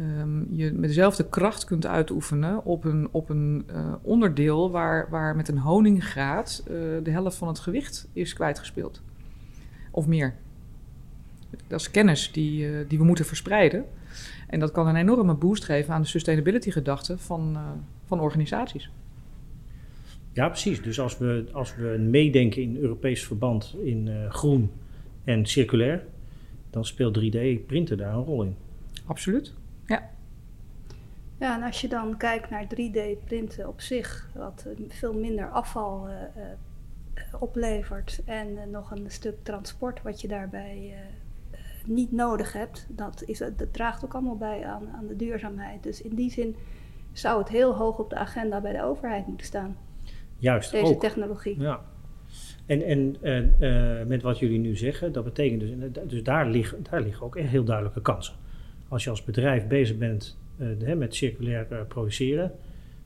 um, 0.00 0.46
je 0.50 0.72
met 0.72 0.88
dezelfde 0.88 1.28
kracht 1.28 1.64
kunt 1.64 1.86
uitoefenen 1.86 2.64
op 2.64 2.84
een, 2.84 3.08
op 3.10 3.28
een 3.28 3.66
uh, 3.70 3.94
onderdeel 4.02 4.70
waar, 4.70 5.06
waar 5.10 5.36
met 5.36 5.48
een 5.48 5.58
honinggraad 5.58 6.62
uh, 6.64 6.74
de 7.02 7.10
helft 7.10 7.36
van 7.36 7.48
het 7.48 7.58
gewicht 7.58 8.08
is 8.12 8.32
kwijtgespeeld. 8.32 9.02
Of 9.90 10.06
meer. 10.06 10.34
Dat 11.66 11.80
is 11.80 11.90
kennis 11.90 12.32
die, 12.32 12.86
die 12.86 12.98
we 12.98 13.04
moeten 13.04 13.24
verspreiden. 13.24 13.84
En 14.48 14.60
dat 14.60 14.70
kan 14.70 14.86
een 14.86 14.96
enorme 14.96 15.34
boost 15.34 15.64
geven 15.64 15.94
aan 15.94 16.00
de 16.00 16.08
sustainability-gedachte 16.08 17.18
van, 17.18 17.56
van 18.04 18.20
organisaties. 18.20 18.90
Ja, 20.32 20.48
precies. 20.48 20.82
Dus 20.82 21.00
als 21.00 21.18
we, 21.18 21.46
als 21.52 21.76
we 21.76 21.96
meedenken 21.98 22.62
in 22.62 22.76
Europees 22.76 23.24
verband 23.24 23.76
in 23.82 24.06
uh, 24.06 24.30
groen 24.30 24.70
en 25.24 25.46
circulair, 25.46 26.04
dan 26.70 26.84
speelt 26.84 27.18
3D-printen 27.18 27.96
daar 27.96 28.14
een 28.14 28.24
rol 28.24 28.42
in. 28.42 28.56
Absoluut, 29.06 29.54
ja. 29.86 30.10
Ja, 31.38 31.56
en 31.56 31.62
als 31.62 31.80
je 31.80 31.88
dan 31.88 32.16
kijkt 32.16 32.50
naar 32.50 32.64
3D-printen 32.64 33.68
op 33.68 33.80
zich, 33.80 34.30
wat 34.34 34.66
veel 34.88 35.14
minder 35.14 35.50
afval 35.50 36.08
uh, 36.08 36.14
uh, 36.14 37.24
oplevert 37.40 38.22
en 38.24 38.70
nog 38.70 38.90
een 38.90 39.10
stuk 39.10 39.34
transport 39.42 40.02
wat 40.02 40.20
je 40.20 40.28
daarbij 40.28 40.94
niet 41.86 42.12
nodig 42.12 42.52
hebt, 42.52 42.86
dat, 42.88 43.22
is, 43.26 43.38
dat 43.38 43.72
draagt 43.72 44.04
ook 44.04 44.14
allemaal 44.14 44.36
bij 44.36 44.64
aan, 44.64 44.88
aan 44.96 45.06
de 45.06 45.16
duurzaamheid. 45.16 45.82
Dus 45.82 46.02
in 46.02 46.14
die 46.14 46.30
zin 46.30 46.56
zou 47.14 47.38
het 47.38 47.48
heel 47.48 47.74
hoog 47.74 47.98
op 47.98 48.10
de 48.10 48.16
agenda 48.16 48.60
bij 48.60 48.72
de 48.72 48.82
overheid 48.82 49.26
moeten 49.26 49.46
staan. 49.46 49.76
Juist, 50.38 50.70
Deze 50.70 50.84
ook. 50.84 51.00
technologie. 51.00 51.60
Ja. 51.60 51.80
En, 52.66 52.82
en 52.82 53.16
uh, 53.60 54.06
met 54.06 54.22
wat 54.22 54.38
jullie 54.38 54.58
nu 54.58 54.76
zeggen, 54.76 55.12
dat 55.12 55.24
betekent 55.24 55.60
dus, 55.60 55.70
dus 56.08 56.22
daar, 56.22 56.48
liggen, 56.48 56.82
daar 56.90 57.00
liggen 57.02 57.26
ook 57.26 57.38
heel 57.38 57.64
duidelijke 57.64 58.00
kansen. 58.00 58.34
Als 58.88 59.04
je 59.04 59.10
als 59.10 59.24
bedrijf 59.24 59.66
bezig 59.66 59.98
bent 59.98 60.38
uh, 60.58 60.94
met 60.94 61.14
circulair 61.14 61.86
produceren, 61.88 62.52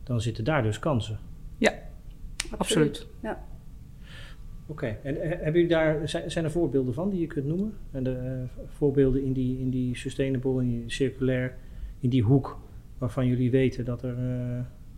dan 0.02 0.20
zitten 0.20 0.44
daar 0.44 0.62
dus 0.62 0.78
kansen. 0.78 1.18
Ja, 1.58 1.70
absoluut. 2.50 2.58
absoluut. 2.58 3.06
Ja. 3.22 3.46
Oké, 4.66 4.84
okay. 4.86 4.98
en 5.02 5.16
hebben 5.20 5.52
jullie 5.52 5.68
daar, 5.68 6.08
zijn, 6.08 6.30
zijn, 6.30 6.44
er 6.44 6.50
voorbeelden 6.50 6.94
van 6.94 7.10
die 7.10 7.20
je 7.20 7.26
kunt 7.26 7.46
noemen? 7.46 7.74
En 7.90 8.02
de 8.02 8.44
voorbeelden 8.66 9.24
in 9.24 9.32
die, 9.32 9.58
in 9.58 9.70
die 9.70 9.96
sustainable, 9.96 10.62
in 10.62 10.68
die 10.68 10.90
circulair, 10.90 11.56
in 12.00 12.08
die 12.08 12.22
hoek 12.22 12.58
waarvan 12.98 13.26
jullie 13.26 13.50
weten 13.50 13.84
dat 13.84 14.02
er 14.02 14.16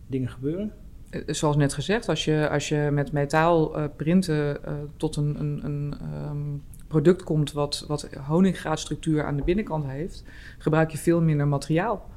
dingen 0.07 0.29
gebeuren? 0.29 0.71
Eh, 1.11 1.21
zoals 1.25 1.55
net 1.55 1.73
gezegd, 1.73 2.09
als 2.09 2.25
je, 2.25 2.49
als 2.49 2.69
je 2.69 2.89
met 2.91 3.11
metaal 3.11 3.79
uh, 3.79 3.85
printen 3.95 4.57
uh, 4.67 4.73
tot 4.97 5.15
een, 5.15 5.39
een, 5.39 5.65
een 5.65 5.95
um, 6.29 6.63
product 6.87 7.23
komt 7.23 7.51
wat, 7.51 7.85
wat 7.87 8.09
honinggraadstructuur 8.27 9.23
aan 9.23 9.35
de 9.35 9.43
binnenkant 9.43 9.85
heeft, 9.85 10.23
gebruik 10.57 10.91
je 10.91 10.97
veel 10.97 11.21
minder 11.21 11.47
materiaal. 11.47 12.09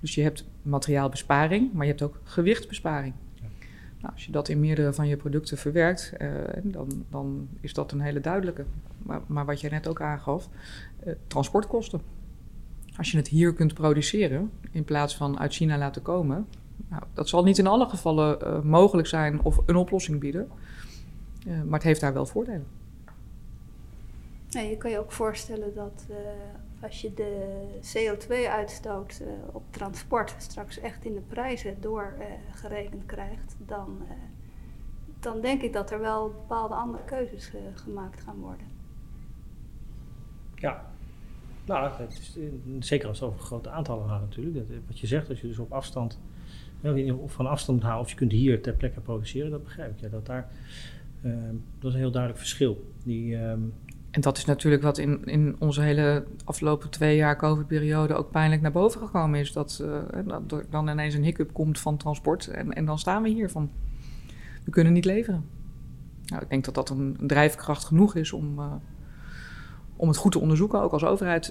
Dus 0.00 0.14
je 0.14 0.22
hebt 0.22 0.44
materiaalbesparing, 0.62 1.72
maar 1.72 1.84
je 1.84 1.90
hebt 1.90 2.02
ook 2.02 2.20
gewichtbesparing. 2.22 3.14
Ja. 3.34 3.46
Nou, 4.00 4.12
als 4.12 4.24
je 4.24 4.32
dat 4.32 4.48
in 4.48 4.60
meerdere 4.60 4.92
van 4.92 5.08
je 5.08 5.16
producten 5.16 5.58
verwerkt, 5.58 6.12
dan, 6.62 7.04
dan 7.10 7.48
is 7.60 7.74
dat 7.74 7.92
een 7.92 8.00
hele 8.00 8.20
duidelijke. 8.20 8.64
Maar, 9.02 9.20
maar 9.26 9.46
wat 9.46 9.60
jij 9.60 9.70
net 9.70 9.88
ook 9.88 10.00
aangaf, 10.00 10.48
transportkosten. 11.26 12.00
Als 13.00 13.10
je 13.10 13.16
het 13.16 13.28
hier 13.28 13.54
kunt 13.54 13.74
produceren, 13.74 14.50
in 14.70 14.84
plaats 14.84 15.16
van 15.16 15.38
uit 15.38 15.54
China 15.54 15.78
laten 15.78 16.02
komen, 16.02 16.48
nou, 16.88 17.02
dat 17.14 17.28
zal 17.28 17.42
niet 17.42 17.58
in 17.58 17.66
alle 17.66 17.88
gevallen 17.88 18.38
uh, 18.42 18.60
mogelijk 18.60 19.08
zijn 19.08 19.42
of 19.42 19.60
een 19.66 19.76
oplossing 19.76 20.20
bieden, 20.20 20.50
uh, 21.46 21.62
maar 21.62 21.78
het 21.78 21.82
heeft 21.82 22.00
daar 22.00 22.12
wel 22.12 22.26
voordelen. 22.26 22.66
Ja, 24.48 24.60
je 24.60 24.76
kan 24.76 24.90
je 24.90 24.98
ook 24.98 25.12
voorstellen 25.12 25.74
dat 25.74 26.06
uh, 26.10 26.16
als 26.82 27.00
je 27.00 27.14
de 27.14 27.62
CO2-uitstoot 27.80 29.22
op 29.52 29.62
transport 29.70 30.34
straks 30.38 30.78
echt 30.78 31.04
in 31.04 31.14
de 31.14 31.20
prijzen 31.28 31.80
doorgerekend 31.80 33.06
krijgt, 33.06 33.56
dan, 33.66 34.02
dan 35.20 35.40
denk 35.40 35.62
ik 35.62 35.72
dat 35.72 35.90
er 35.90 36.00
wel 36.00 36.28
bepaalde 36.28 36.74
andere 36.74 37.04
keuzes 37.04 37.52
gemaakt 37.74 38.20
gaan 38.20 38.38
worden. 38.38 38.66
Ja, 40.54 40.89
nou, 41.64 41.90
is, 42.08 42.38
zeker 42.78 43.08
als 43.08 43.20
het 43.20 43.28
over 43.28 43.40
grote 43.40 43.70
aantallen 43.70 44.08
gaat 44.08 44.20
natuurlijk. 44.20 44.56
Dat, 44.56 44.76
wat 44.86 44.98
je 44.98 45.06
zegt, 45.06 45.28
als 45.28 45.40
je 45.40 45.46
dus 45.46 45.58
op 45.58 45.72
afstand 45.72 46.18
of 47.18 47.32
van 47.32 47.46
afstand 47.46 47.82
halen 47.82 48.00
of 48.00 48.10
je 48.10 48.16
kunt 48.16 48.32
hier 48.32 48.62
ter 48.62 48.72
plekke 48.72 49.00
produceren, 49.00 49.50
dat 49.50 49.64
begrijp 49.64 49.90
ik. 49.90 50.00
Ja, 50.00 50.08
dat, 50.08 50.26
daar, 50.26 50.48
uh, 51.22 51.32
dat 51.78 51.88
is 51.88 51.92
een 51.92 52.00
heel 52.00 52.10
duidelijk 52.10 52.40
verschil. 52.40 52.92
Die, 53.04 53.36
um... 53.36 53.72
En 54.10 54.20
dat 54.20 54.36
is 54.36 54.44
natuurlijk 54.44 54.82
wat 54.82 54.98
in, 54.98 55.24
in 55.24 55.56
onze 55.58 55.80
hele 55.80 56.24
afgelopen 56.44 56.90
twee 56.90 57.16
jaar 57.16 57.36
COVID-periode 57.36 58.14
ook 58.14 58.30
pijnlijk 58.30 58.62
naar 58.62 58.72
boven 58.72 59.00
gekomen 59.00 59.40
is. 59.40 59.52
Dat, 59.52 59.78
er 60.48 60.66
dan 60.70 60.88
ineens 60.88 61.14
een 61.14 61.24
hiccup 61.24 61.52
komt 61.52 61.78
van 61.78 61.96
transport 61.96 62.48
en, 62.48 62.72
en 62.72 62.84
dan 62.84 62.98
staan 62.98 63.22
we 63.22 63.28
hier 63.28 63.50
van, 63.50 63.70
we 64.64 64.70
kunnen 64.70 64.92
niet 64.92 65.04
leveren. 65.04 65.44
Nou, 66.24 66.42
ik 66.42 66.48
denk 66.48 66.64
dat 66.64 66.74
dat 66.74 66.90
een, 66.90 67.16
drijfkracht 67.20 67.84
genoeg 67.84 68.14
is 68.14 68.32
om, 68.32 68.58
om 70.00 70.08
het 70.08 70.16
goed 70.16 70.32
te 70.32 70.38
onderzoeken, 70.38 70.80
ook 70.80 70.92
als 70.92 71.04
overheid 71.04 71.42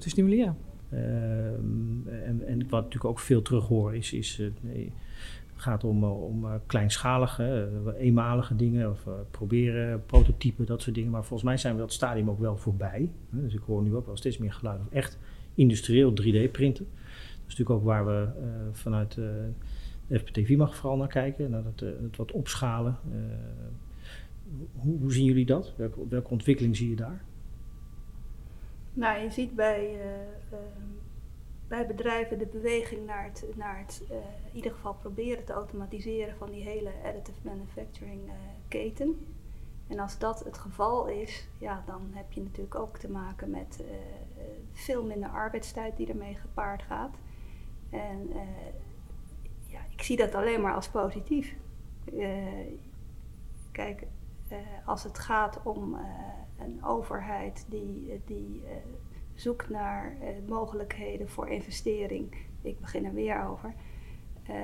te 0.00 0.08
stimuleren. 0.08 0.56
Ehm, 0.90 2.08
en, 2.08 2.46
en, 2.46 2.58
wat 2.58 2.82
natuurlijk 2.82 3.04
ook 3.04 3.18
veel 3.18 3.42
terug 3.42 3.66
hoor 3.66 3.94
is, 3.94 4.12
is 4.12 4.38
uh, 4.38 4.50
nee, 4.60 4.92
gaat 5.54 5.84
om, 5.84 6.02
eh, 6.02 6.22
om 6.22 6.46
kleinschalige, 6.66 7.68
eenmalige 7.98 8.56
dingen 8.56 8.90
of 8.90 9.06
proberen, 9.30 10.04
prototypen, 10.06 10.66
dat 10.66 10.82
soort 10.82 10.94
dingen. 10.94 11.10
Maar 11.10 11.24
volgens 11.24 11.42
mij 11.42 11.56
zijn 11.56 11.74
we 11.74 11.80
dat 11.80 11.92
stadium 11.92 12.30
ook 12.30 12.38
wel 12.38 12.56
voorbij. 12.56 13.10
Dus 13.30 13.54
ik 13.54 13.60
hoor 13.66 13.82
nu 13.82 13.94
ook 13.94 14.06
wel 14.06 14.16
steeds 14.16 14.38
meer 14.38 14.52
geluid 14.52 14.78
van 14.78 14.92
echt 14.92 15.18
industrieel 15.54 16.10
3D 16.10 16.50
printen. 16.50 16.86
Dat 16.92 17.46
is 17.46 17.56
natuurlijk 17.56 17.70
ook 17.70 17.84
waar 17.84 18.06
we 18.06 18.28
vanuit 18.72 19.14
de 19.14 20.18
FPTV 20.18 20.56
mag 20.56 20.76
vooral 20.76 20.96
naar 20.96 21.08
kijken, 21.08 21.50
naar 21.50 21.64
het, 21.64 21.80
het 21.80 22.16
wat 22.16 22.32
opschalen. 22.32 22.96
Hoe, 24.72 24.98
hoe, 24.98 25.12
zien 25.12 25.24
jullie 25.24 25.46
dat? 25.46 25.74
Welke, 25.76 26.08
welke 26.08 26.30
ontwikkeling 26.30 26.76
zie 26.76 26.90
je 26.90 26.96
daar? 26.96 27.24
Nou, 28.96 29.18
je 29.22 29.30
ziet 29.30 29.54
bij, 29.54 29.94
uh, 29.94 30.58
bij 31.68 31.86
bedrijven 31.86 32.38
de 32.38 32.46
beweging 32.46 33.06
naar 33.06 33.24
het, 33.24 33.44
naar 33.54 33.78
het 33.78 34.02
uh, 34.10 34.16
in 34.16 34.56
ieder 34.56 34.72
geval 34.72 34.94
proberen 34.94 35.44
te 35.44 35.52
automatiseren 35.52 36.36
van 36.36 36.50
die 36.50 36.62
hele 36.62 36.90
additive 37.04 37.38
manufacturing 37.42 38.30
keten. 38.68 39.26
En 39.88 39.98
als 39.98 40.18
dat 40.18 40.44
het 40.44 40.58
geval 40.58 41.06
is, 41.06 41.48
ja, 41.58 41.82
dan 41.86 42.10
heb 42.12 42.32
je 42.32 42.42
natuurlijk 42.42 42.74
ook 42.74 42.98
te 42.98 43.10
maken 43.10 43.50
met 43.50 43.84
veel 44.72 45.04
minder 45.04 45.28
arbeidstijd 45.28 45.96
die 45.96 46.08
ermee 46.08 46.34
gepaard 46.34 46.82
gaat. 46.82 47.14
En 47.90 48.30
ja, 49.66 49.80
ik 49.90 50.02
zie 50.02 50.16
dat 50.16 50.34
alleen 50.34 50.60
maar 50.60 50.74
als 50.74 50.88
positief. 50.88 51.54
kijk, 53.72 54.06
als 54.84 55.02
het 55.02 55.18
gaat 55.18 55.62
om 55.62 55.96
een 56.58 56.84
overheid 56.84 57.66
die, 57.68 58.22
die 58.24 58.62
uh, 58.64 58.70
zoekt 59.34 59.68
naar 59.68 60.16
mogelijkheden 60.48 61.28
voor 61.28 61.48
investering. 61.48 62.36
Ik 62.62 62.80
begin 62.80 63.04
er 63.04 63.14
weer 63.14 63.44
over. 63.44 63.74
Uh, 64.50 64.54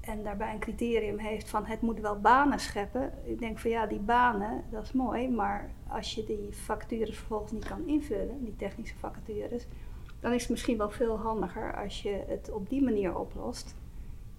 en 0.00 0.22
daarbij 0.22 0.52
een 0.52 0.58
criterium 0.58 1.18
heeft 1.18 1.48
van 1.48 1.64
het 1.64 1.80
moet 1.80 2.00
wel 2.00 2.20
banen 2.20 2.60
scheppen. 2.60 3.12
Ik 3.24 3.38
denk 3.38 3.58
van 3.58 3.70
ja, 3.70 3.86
die 3.86 4.00
banen, 4.00 4.64
dat 4.70 4.82
is 4.82 4.92
mooi, 4.92 5.30
maar 5.30 5.70
als 5.88 6.14
je 6.14 6.24
die 6.24 6.48
vacatures 6.50 7.16
vervolgens 7.16 7.52
niet 7.52 7.64
kan 7.64 7.86
invullen, 7.86 8.44
die 8.44 8.56
technische 8.56 8.98
vacatures, 8.98 9.66
dan 10.20 10.32
is 10.32 10.40
het 10.40 10.50
misschien 10.50 10.78
wel 10.78 10.90
veel 10.90 11.18
handiger 11.18 11.76
als 11.76 12.02
je 12.02 12.24
het 12.26 12.50
op 12.50 12.68
die 12.68 12.82
manier 12.82 13.18
oplost. 13.18 13.76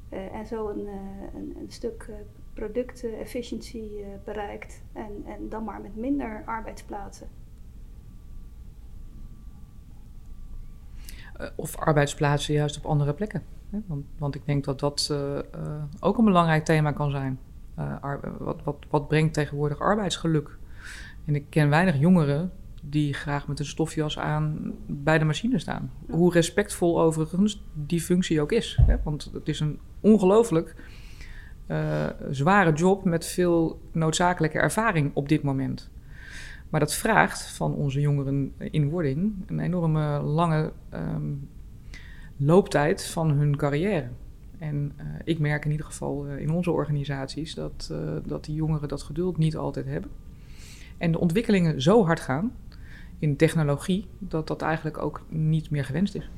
En 0.09 0.45
zo 0.45 0.67
een, 0.69 0.87
een 1.33 1.65
stuk 1.67 2.09
productefficiëntie 2.53 3.99
uh, 3.99 4.05
bereikt 4.25 4.83
en, 4.93 5.23
en 5.25 5.49
dan 5.49 5.63
maar 5.63 5.81
met 5.81 5.95
minder 5.95 6.43
arbeidsplaatsen. 6.45 7.27
Uh, 11.41 11.47
of 11.55 11.77
arbeidsplaatsen 11.77 12.53
juist 12.53 12.77
op 12.77 12.85
andere 12.85 13.13
plekken. 13.13 13.43
Want, 13.69 14.05
want, 14.17 14.35
ik 14.35 14.45
denk 14.45 14.63
dat 14.63 14.79
dat 14.79 15.09
uh, 15.11 15.39
ook 15.99 16.17
een 16.17 16.25
belangrijk 16.25 16.65
thema 16.65 16.91
kan 16.91 17.11
zijn. 17.11 17.39
Wat, 18.39 18.63
wat, 18.63 18.77
wat, 18.89 19.07
brengt 19.07 19.33
tegenwoordig 19.33 19.79
arbeidsgeluk? 19.79 20.57
En 21.25 21.35
ik 21.35 21.45
ken 21.49 21.69
weinig 21.69 21.99
jongeren 21.99 22.51
die 22.81 23.13
graag 23.13 23.47
met 23.47 23.59
een 23.59 23.65
stofjas 23.65 24.19
aan 24.19 24.73
bij 24.87 25.17
de 25.17 25.25
machine 25.25 25.59
staan. 25.59 25.91
Hoe 26.09 26.31
respectvol 26.31 27.01
overigens 27.01 27.63
die 27.73 28.01
functie 28.01 28.41
ook 28.41 28.51
is. 28.51 28.79
Hè? 28.81 28.95
Want 29.03 29.29
het 29.33 29.47
is 29.47 29.59
een 29.59 29.79
ongelooflijk 29.99 30.75
zware 32.29 32.73
job 32.73 33.03
met 33.03 33.25
veel 33.25 33.81
noodzakelijke 33.91 34.59
ervaring 34.59 35.11
op 35.13 35.29
dit 35.29 35.43
moment. 35.43 35.89
Maar 36.69 36.79
dat 36.79 36.93
vraagt 36.93 37.47
van 37.47 37.73
onze 37.73 38.01
jongeren 38.01 38.53
in 38.57 38.89
wording 38.89 39.33
een 39.45 39.59
enorme 39.59 40.19
lange 40.19 40.71
um, 40.93 41.49
looptijd 42.37 43.05
van 43.05 43.29
hun 43.29 43.55
carrière. 43.55 44.09
En 44.59 44.93
uh, 44.97 45.05
ik 45.23 45.39
merk 45.39 45.65
in 45.65 45.71
ieder 45.71 45.85
geval 45.85 46.27
uh, 46.27 46.39
in 46.39 46.51
onze 46.51 46.71
organisaties 46.71 47.55
dat, 47.55 47.93
dat 48.25 48.45
die 48.45 48.55
jongeren 48.55 48.87
dat 48.87 49.01
geduld 49.01 49.37
niet 49.37 49.57
altijd 49.57 49.85
hebben. 49.85 50.09
En 50.97 51.11
de 51.11 51.19
ontwikkelingen 51.19 51.81
zo 51.81 52.05
hard 52.05 52.19
gaan 52.19 52.51
in 53.19 53.35
technologie 53.35 54.07
dat 54.19 54.47
dat 54.47 54.61
eigenlijk 54.61 54.97
ook 54.97 55.21
niet 55.29 55.69
meer 55.69 55.85
gewenst 55.85 56.15
is. 56.15 56.29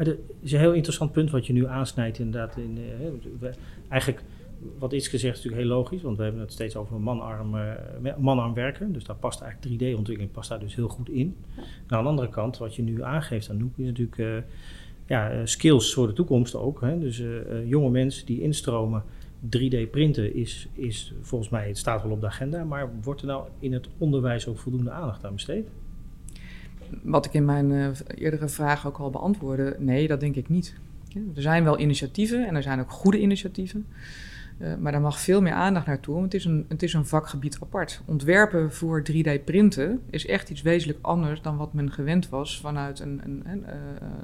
Het 0.00 0.18
is 0.40 0.52
een 0.52 0.58
heel 0.58 0.72
interessant 0.72 1.12
punt 1.12 1.30
wat 1.30 1.46
je 1.46 1.52
nu 1.52 1.66
aansnijdt 1.66 2.18
inderdaad. 2.18 2.56
In, 2.56 2.78
eigenlijk 3.88 4.22
wat 4.78 4.92
is 4.92 5.08
gezegd 5.08 5.36
is 5.36 5.44
natuurlijk 5.44 5.68
heel 5.68 5.78
logisch, 5.78 6.02
want 6.02 6.16
we 6.16 6.22
hebben 6.22 6.40
het 6.40 6.52
steeds 6.52 6.76
over 6.76 7.00
manarm, 7.00 7.54
uh, 7.54 8.16
manarm 8.18 8.54
werken. 8.54 8.92
Dus 8.92 9.04
daar 9.04 9.16
past 9.16 9.40
eigenlijk 9.40 9.82
3D-ontwikkeling 9.82 10.32
past 10.32 10.48
daar 10.48 10.60
dus 10.60 10.74
heel 10.74 10.88
goed 10.88 11.08
in. 11.08 11.36
Nou, 11.56 11.66
aan 11.88 12.02
de 12.02 12.08
andere 12.08 12.28
kant, 12.28 12.58
wat 12.58 12.74
je 12.74 12.82
nu 12.82 13.02
aangeeft 13.02 13.50
aan 13.50 13.56
Noek, 13.56 13.78
is 13.78 13.86
natuurlijk 13.86 14.18
uh, 14.18 14.36
ja, 15.06 15.46
skills 15.46 15.94
voor 15.94 16.06
de 16.06 16.12
toekomst 16.12 16.54
ook. 16.54 16.80
Hè? 16.80 16.98
Dus 16.98 17.22
jonge 17.64 17.90
mensen 17.90 18.26
die 18.26 18.40
instromen, 18.40 19.02
3D 19.44 19.90
printen 19.90 20.34
is, 20.34 20.68
is 20.72 21.14
volgens 21.20 21.50
mij, 21.50 21.66
het 21.66 21.78
staat 21.78 22.02
wel 22.02 22.12
op 22.12 22.20
de 22.20 22.26
agenda, 22.26 22.64
maar 22.64 22.90
wordt 23.02 23.20
er 23.20 23.26
nou 23.26 23.48
in 23.58 23.72
het 23.72 23.88
onderwijs 23.98 24.46
ook 24.46 24.58
voldoende 24.58 24.90
aandacht 24.90 25.24
aan 25.24 25.34
besteed? 25.34 25.68
Wat 27.02 27.26
ik 27.26 27.32
in 27.32 27.44
mijn 27.44 27.94
eerdere 28.14 28.48
vraag 28.48 28.86
ook 28.86 28.98
al 28.98 29.10
beantwoordde, 29.10 29.76
nee, 29.78 30.08
dat 30.08 30.20
denk 30.20 30.36
ik 30.36 30.48
niet. 30.48 30.74
Er 31.34 31.42
zijn 31.42 31.64
wel 31.64 31.78
initiatieven 31.78 32.46
en 32.46 32.56
er 32.56 32.62
zijn 32.62 32.80
ook 32.80 32.90
goede 32.90 33.20
initiatieven. 33.20 33.86
Uh, 34.58 34.74
maar 34.76 34.92
daar 34.92 35.00
mag 35.00 35.20
veel 35.20 35.42
meer 35.42 35.52
aandacht 35.52 35.86
naartoe, 35.86 36.14
want 36.14 36.32
het 36.32 36.34
is, 36.34 36.44
een, 36.44 36.64
het 36.68 36.82
is 36.82 36.92
een 36.92 37.06
vakgebied 37.06 37.58
apart. 37.60 38.02
Ontwerpen 38.04 38.72
voor 38.72 39.02
3D-printen 39.12 40.00
is 40.10 40.26
echt 40.26 40.50
iets 40.50 40.62
wezenlijk 40.62 40.98
anders 41.02 41.42
dan 41.42 41.56
wat 41.56 41.72
men 41.72 41.92
gewend 41.92 42.28
was 42.28 42.60
vanuit 42.60 43.00
een, 43.00 43.20
een, 43.24 43.42
een, 43.44 43.60
uh, 43.60 43.74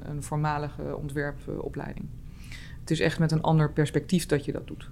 een 0.03 0.23
voormalige 0.23 0.97
ontwerpopleiding. 0.97 2.05
Het 2.79 2.91
is 2.91 2.99
echt 2.99 3.19
met 3.19 3.31
een 3.31 3.41
ander 3.41 3.71
perspectief 3.71 4.25
dat 4.25 4.45
je 4.45 4.51
dat 4.51 4.67
doet. 4.67 4.89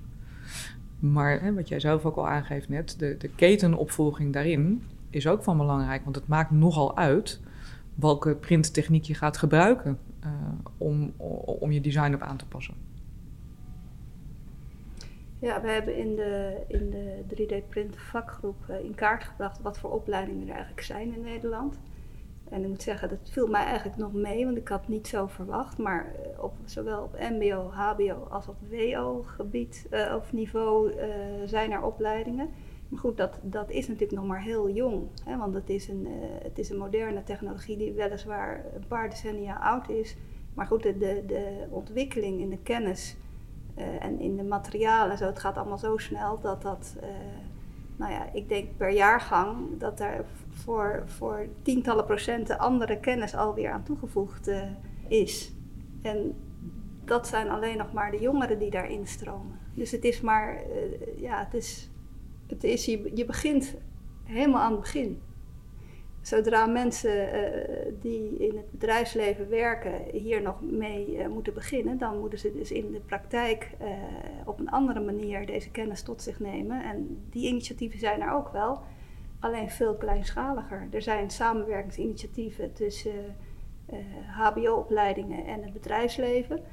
Maar 0.99 1.41
hè, 1.41 1.53
wat 1.53 1.67
jij 1.67 1.79
zelf 1.79 2.05
ook 2.05 2.15
al 2.15 2.27
aangeeft 2.27 2.69
net, 2.69 2.95
de, 2.99 3.15
de 3.17 3.29
ketenopvolging 3.29 4.33
daarin 4.33 4.83
is 5.09 5.27
ook 5.27 5.43
van 5.43 5.57
belangrijk, 5.57 6.03
want 6.03 6.15
het 6.15 6.27
maakt 6.27 6.51
nogal 6.51 6.97
uit 6.97 7.39
welke 7.95 8.35
printtechniek 8.35 9.03
je 9.03 9.13
gaat 9.13 9.37
gebruiken 9.37 9.99
uh, 10.25 10.31
om, 10.77 11.13
om 11.45 11.71
je 11.71 11.81
design 11.81 12.13
op 12.13 12.21
aan 12.21 12.37
te 12.37 12.47
passen. 12.47 12.73
Ja, 15.39 15.61
we 15.61 15.69
hebben 15.69 15.97
in 15.97 16.15
de, 16.15 16.63
in 16.67 16.89
de 16.89 17.23
3D-print 17.27 17.97
vakgroep 17.97 18.65
uh, 18.69 18.79
in 18.79 18.95
kaart 18.95 19.23
gebracht 19.23 19.61
wat 19.61 19.77
voor 19.77 19.91
opleidingen 19.91 20.47
er 20.47 20.53
eigenlijk 20.53 20.81
zijn 20.81 21.13
in 21.13 21.21
Nederland. 21.21 21.79
En 22.49 22.61
ik 22.61 22.67
moet 22.67 22.81
zeggen, 22.83 23.09
dat 23.09 23.29
viel 23.31 23.47
mij 23.47 23.63
eigenlijk 23.63 23.97
nog 23.97 24.13
mee, 24.13 24.45
want 24.45 24.57
ik 24.57 24.67
had 24.67 24.87
niet 24.87 25.07
zo 25.07 25.27
verwacht. 25.27 25.77
Maar 25.77 26.05
eh, 26.05 26.43
op, 26.43 26.53
zowel 26.65 27.03
op 27.03 27.17
MBO, 27.19 27.69
HBO 27.69 28.27
als 28.29 28.47
op 28.47 28.55
WO-gebied 28.69 29.87
of 30.15 30.33
niveau 30.33 30.93
zijn 31.45 31.71
er 31.71 31.81
opleidingen. 31.81 32.49
Goed, 32.97 33.17
dat, 33.17 33.39
dat 33.41 33.69
is 33.69 33.87
natuurlijk 33.87 34.19
nog 34.19 34.27
maar 34.27 34.41
heel 34.41 34.69
jong. 34.69 35.07
Hè, 35.23 35.37
want 35.37 35.53
het 35.53 35.69
is, 35.69 35.87
een, 35.87 36.07
het 36.43 36.59
is 36.59 36.69
een 36.69 36.77
moderne 36.77 37.23
technologie 37.23 37.77
die 37.77 37.93
weliswaar 37.93 38.65
een 38.75 38.87
paar 38.87 39.09
decennia 39.09 39.55
oud 39.55 39.89
is. 39.89 40.15
Maar 40.53 40.65
goed, 40.65 40.83
de, 40.83 40.97
de, 40.97 41.23
de 41.27 41.65
ontwikkeling 41.69 42.39
in 42.39 42.49
de 42.49 42.57
kennis 42.57 43.15
uh, 43.77 44.03
en 44.03 44.19
in 44.19 44.35
de 44.35 44.43
materialen, 44.43 45.17
zo, 45.17 45.25
het 45.25 45.39
gaat 45.39 45.57
allemaal 45.57 45.77
zo 45.77 45.97
snel 45.97 46.39
dat 46.39 46.61
dat, 46.61 46.95
uh, 47.03 47.09
nou 47.95 48.11
ja, 48.11 48.29
ik 48.33 48.49
denk 48.49 48.77
per 48.77 48.91
jaargang 48.91 49.77
dat 49.77 49.99
er 49.99 50.25
voor, 50.49 51.03
voor 51.05 51.47
tientallen 51.61 52.05
procenten 52.05 52.59
andere 52.59 52.99
kennis 52.99 53.35
alweer 53.35 53.71
aan 53.71 53.83
toegevoegd 53.83 54.51
is. 55.07 55.53
En 56.01 56.35
dat 57.05 57.27
zijn 57.27 57.49
alleen 57.49 57.77
nog 57.77 57.93
maar 57.93 58.11
de 58.11 58.19
jongeren 58.19 58.59
die 58.59 58.69
daar 58.69 58.89
instromen. 58.89 59.59
Dus 59.73 59.91
het 59.91 60.03
is 60.03 60.21
maar, 60.21 60.63
ja, 61.15 61.43
het 61.43 61.53
is, 61.53 61.89
het 62.47 62.63
is 62.63 62.85
je, 62.85 63.25
begint 63.25 63.75
helemaal 64.23 64.61
aan 64.61 64.71
het 64.71 64.79
begin 64.79 65.21
zodra 66.27 66.65
mensen 66.65 67.35
uh, 67.35 67.93
die 67.99 68.37
in 68.37 68.57
het 68.57 68.71
bedrijfsleven 68.71 69.49
werken 69.49 70.01
hier 70.11 70.41
nog 70.41 70.61
mee 70.61 71.17
uh, 71.17 71.27
moeten 71.27 71.53
beginnen, 71.53 71.97
dan 71.97 72.19
moeten 72.19 72.39
ze 72.39 72.51
dus 72.51 72.71
in 72.71 72.91
de 72.91 72.99
praktijk 72.99 73.71
uh, 73.81 73.87
op 74.45 74.59
een 74.59 74.69
andere 74.69 74.99
manier 74.99 75.45
deze 75.45 75.71
kennis 75.71 76.01
tot 76.01 76.21
zich 76.21 76.39
nemen. 76.39 76.83
En 76.83 77.23
die 77.29 77.47
initiatieven 77.47 77.99
zijn 77.99 78.21
er 78.21 78.31
ook 78.31 78.49
wel, 78.49 78.81
alleen 79.39 79.69
veel 79.69 79.95
kleinschaliger. 79.95 80.87
Er 80.91 81.01
zijn 81.01 81.29
samenwerkingsinitiatieven 81.29 82.73
tussen 82.73 83.35
HBO-opleidingen 84.27 85.45
en 85.45 85.63
het 85.63 85.73
bedrijfsleven, 85.73 86.63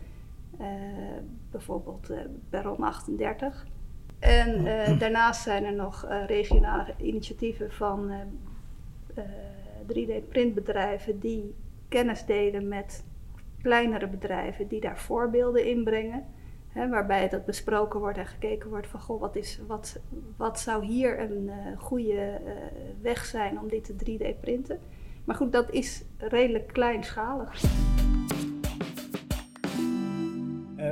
bijvoorbeeld 1.50 2.10
Baron 2.50 2.82
38. 2.82 3.66
En 4.22 4.64
daarnaast 4.98 5.42
zijn 5.42 5.64
er 5.64 5.74
nog 5.74 6.06
regionale 6.26 6.94
initiatieven 6.96 7.72
van 7.72 8.10
3D-printbedrijven 9.86 11.14
eh, 11.14 11.20
die 11.20 11.54
kennis 11.88 12.24
delen 12.24 12.68
met 12.68 13.04
kleinere 13.62 14.06
bedrijven 14.06 14.68
die 14.68 14.80
daar 14.80 14.98
voorbeelden 14.98 15.66
in 15.66 15.84
brengen. 15.84 16.24
Hè, 16.68 16.88
waarbij 16.88 17.28
dat 17.28 17.44
besproken 17.44 18.00
wordt 18.00 18.18
en 18.18 18.26
gekeken 18.26 18.68
wordt 18.68 18.86
van 18.86 19.00
goh, 19.00 19.20
wat, 19.20 19.36
is, 19.36 19.60
wat, 19.66 20.00
wat 20.36 20.60
zou 20.60 20.84
hier 20.84 21.20
een 21.20 21.50
goede 21.78 22.40
weg 23.00 23.24
zijn 23.24 23.60
om 23.60 23.68
dit 23.68 23.84
te 23.84 23.94
3D 23.94 24.40
printen. 24.40 24.80
Maar 25.24 25.36
goed, 25.36 25.52
dat 25.52 25.70
is 25.70 26.04
redelijk 26.18 26.66
kleinschalig. 26.66 27.62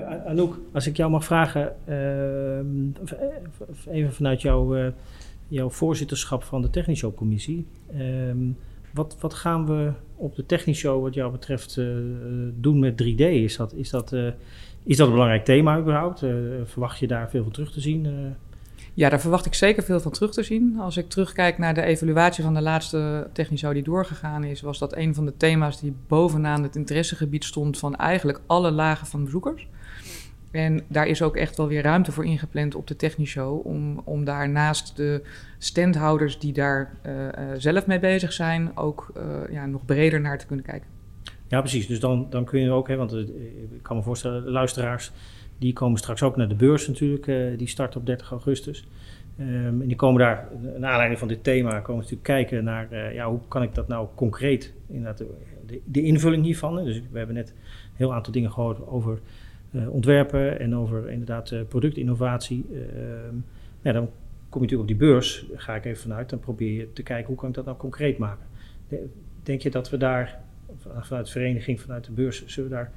Uh, 0.00 0.26
Anouk, 0.26 0.58
als 0.72 0.86
ik 0.86 0.96
jou 0.96 1.10
mag 1.10 1.24
vragen, 1.24 1.72
even 3.90 4.12
vanuit 4.12 4.42
jouw 4.42 4.92
jouw 5.48 5.70
voorzitterschap 5.70 6.42
van 6.42 6.62
de 6.62 6.70
Technische 6.70 7.14
Commissie. 7.14 7.66
Um, 7.98 8.56
wat, 8.92 9.16
wat 9.20 9.34
gaan 9.34 9.66
we 9.66 9.92
op 10.16 10.36
de 10.36 10.46
Technische 10.46 11.00
wat 11.00 11.14
jou 11.14 11.32
betreft 11.32 11.80
doen 12.54 12.78
met 12.78 13.02
3D? 13.02 13.16
Is 13.16 13.56
dat, 13.56 13.72
is, 13.72 13.90
dat, 13.90 14.12
is 14.82 14.96
dat 14.96 15.06
een 15.06 15.12
belangrijk 15.12 15.44
thema 15.44 15.78
überhaupt? 15.78 16.24
Verwacht 16.64 16.98
je 16.98 17.06
daar 17.06 17.30
veel 17.30 17.42
van 17.42 17.52
terug 17.52 17.72
te 17.72 17.80
zien? 17.80 18.34
Ja, 18.94 19.08
daar 19.08 19.20
verwacht 19.20 19.46
ik 19.46 19.54
zeker 19.54 19.82
veel 19.82 20.00
van 20.00 20.12
terug 20.12 20.32
te 20.32 20.42
zien. 20.42 20.78
Als 20.78 20.96
ik 20.96 21.08
terugkijk 21.08 21.58
naar 21.58 21.74
de 21.74 21.82
evaluatie 21.82 22.44
van 22.44 22.54
de 22.54 22.62
laatste 22.62 23.28
Technische 23.32 23.72
die 23.72 23.82
doorgegaan 23.82 24.44
is, 24.44 24.60
was 24.60 24.78
dat 24.78 24.96
een 24.96 25.14
van 25.14 25.24
de 25.24 25.36
thema's 25.36 25.80
die 25.80 25.94
bovenaan 26.06 26.62
het 26.62 26.76
interessegebied 26.76 27.44
stond 27.44 27.78
van 27.78 27.96
eigenlijk 27.96 28.40
alle 28.46 28.70
lagen 28.70 29.06
van 29.06 29.24
bezoekers. 29.24 29.66
En 30.50 30.80
daar 30.88 31.06
is 31.06 31.22
ook 31.22 31.36
echt 31.36 31.56
wel 31.56 31.68
weer 31.68 31.82
ruimte 31.82 32.12
voor 32.12 32.24
ingepland 32.24 32.74
op 32.74 32.86
de 32.86 32.96
Technisch. 32.96 33.36
Om, 33.36 34.00
om 34.04 34.24
daar 34.24 34.48
naast 34.48 34.96
de 34.96 35.22
standhouders 35.58 36.38
die 36.38 36.52
daar 36.52 36.92
uh, 37.06 37.12
uh, 37.12 37.30
zelf 37.56 37.86
mee 37.86 37.98
bezig 37.98 38.32
zijn, 38.32 38.76
ook 38.76 39.12
uh, 39.16 39.52
ja, 39.52 39.66
nog 39.66 39.84
breder 39.84 40.20
naar 40.20 40.38
te 40.38 40.46
kunnen 40.46 40.64
kijken. 40.64 40.88
Ja, 41.48 41.60
precies. 41.60 41.86
Dus 41.86 42.00
dan, 42.00 42.26
dan 42.30 42.44
kun 42.44 42.60
je 42.60 42.70
ook, 42.70 42.88
hè, 42.88 42.96
want 42.96 43.12
ik 43.12 43.82
kan 43.82 43.96
me 43.96 44.02
voorstellen, 44.02 44.50
luisteraars, 44.50 45.12
die 45.58 45.72
komen 45.72 45.98
straks 45.98 46.22
ook 46.22 46.36
naar 46.36 46.48
de 46.48 46.54
beurs 46.54 46.88
natuurlijk. 46.88 47.58
die 47.58 47.68
start 47.68 47.96
op 47.96 48.06
30 48.06 48.30
augustus. 48.30 48.88
Um, 49.40 49.80
en 49.82 49.86
die 49.86 49.96
komen 49.96 50.20
daar, 50.20 50.48
naar 50.78 50.90
aanleiding 50.90 51.18
van 51.18 51.28
dit 51.28 51.44
thema, 51.44 51.80
komen 51.80 52.02
natuurlijk 52.02 52.22
kijken 52.22 52.64
naar 52.64 53.14
ja, 53.14 53.28
hoe 53.28 53.40
kan 53.48 53.62
ik 53.62 53.74
dat 53.74 53.88
nou 53.88 54.08
concreet, 54.14 54.72
inderdaad, 54.88 55.18
de, 55.66 55.80
de 55.84 56.02
invulling 56.02 56.44
hiervan. 56.44 56.84
Dus 56.84 57.02
we 57.10 57.18
hebben 57.18 57.36
net 57.36 57.48
een 57.48 57.56
heel 57.96 58.14
aantal 58.14 58.32
dingen 58.32 58.52
gehoord 58.52 58.86
over 58.86 59.18
ontwerpen 59.88 60.60
en 60.60 60.76
over 60.76 61.10
inderdaad 61.10 61.50
uh, 61.50 61.60
productinnovatie. 61.68 62.66
Uh, 62.72 62.80
ja, 63.82 63.92
dan 63.92 64.08
kom 64.48 64.62
je 64.62 64.66
natuurlijk 64.66 64.80
op 64.80 64.98
die 64.98 65.08
beurs, 65.08 65.46
ga 65.54 65.74
ik 65.74 65.84
even 65.84 66.02
vanuit, 66.02 66.30
dan 66.30 66.38
probeer 66.38 66.72
je 66.72 66.92
te 66.92 67.02
kijken 67.02 67.26
hoe 67.26 67.36
kan 67.36 67.48
ik 67.48 67.54
dat 67.54 67.64
nou 67.64 67.76
concreet 67.76 68.18
maken. 68.18 68.46
De, 68.88 69.08
denk 69.42 69.60
je 69.60 69.70
dat 69.70 69.90
we 69.90 69.96
daar, 69.96 70.40
vanuit 71.00 71.26
de 71.26 71.32
vereniging, 71.32 71.80
vanuit 71.80 72.04
de 72.04 72.12
beurs, 72.12 72.46
zullen 72.46 72.70
we 72.70 72.76
daar, 72.76 72.92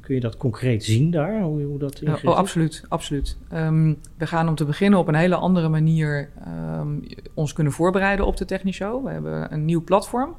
kun 0.00 0.14
je 0.14 0.20
dat 0.20 0.36
concreet 0.36 0.84
zien 0.84 1.10
daar, 1.10 1.42
hoe, 1.42 1.62
hoe 1.62 1.78
dat 1.78 1.98
ja, 1.98 2.18
Oh, 2.22 2.36
absoluut, 2.36 2.84
absoluut. 2.88 3.36
Um, 3.52 3.96
we 4.16 4.26
gaan 4.26 4.48
om 4.48 4.54
te 4.54 4.64
beginnen 4.64 4.98
op 4.98 5.08
een 5.08 5.14
hele 5.14 5.36
andere 5.36 5.68
manier 5.68 6.30
um, 6.78 7.02
ons 7.34 7.52
kunnen 7.52 7.72
voorbereiden 7.72 8.26
op 8.26 8.36
de 8.36 8.44
Technische 8.44 8.84
Show. 8.84 9.04
We 9.04 9.10
hebben 9.10 9.52
een 9.52 9.64
nieuw 9.64 9.84
platform. 9.84 10.36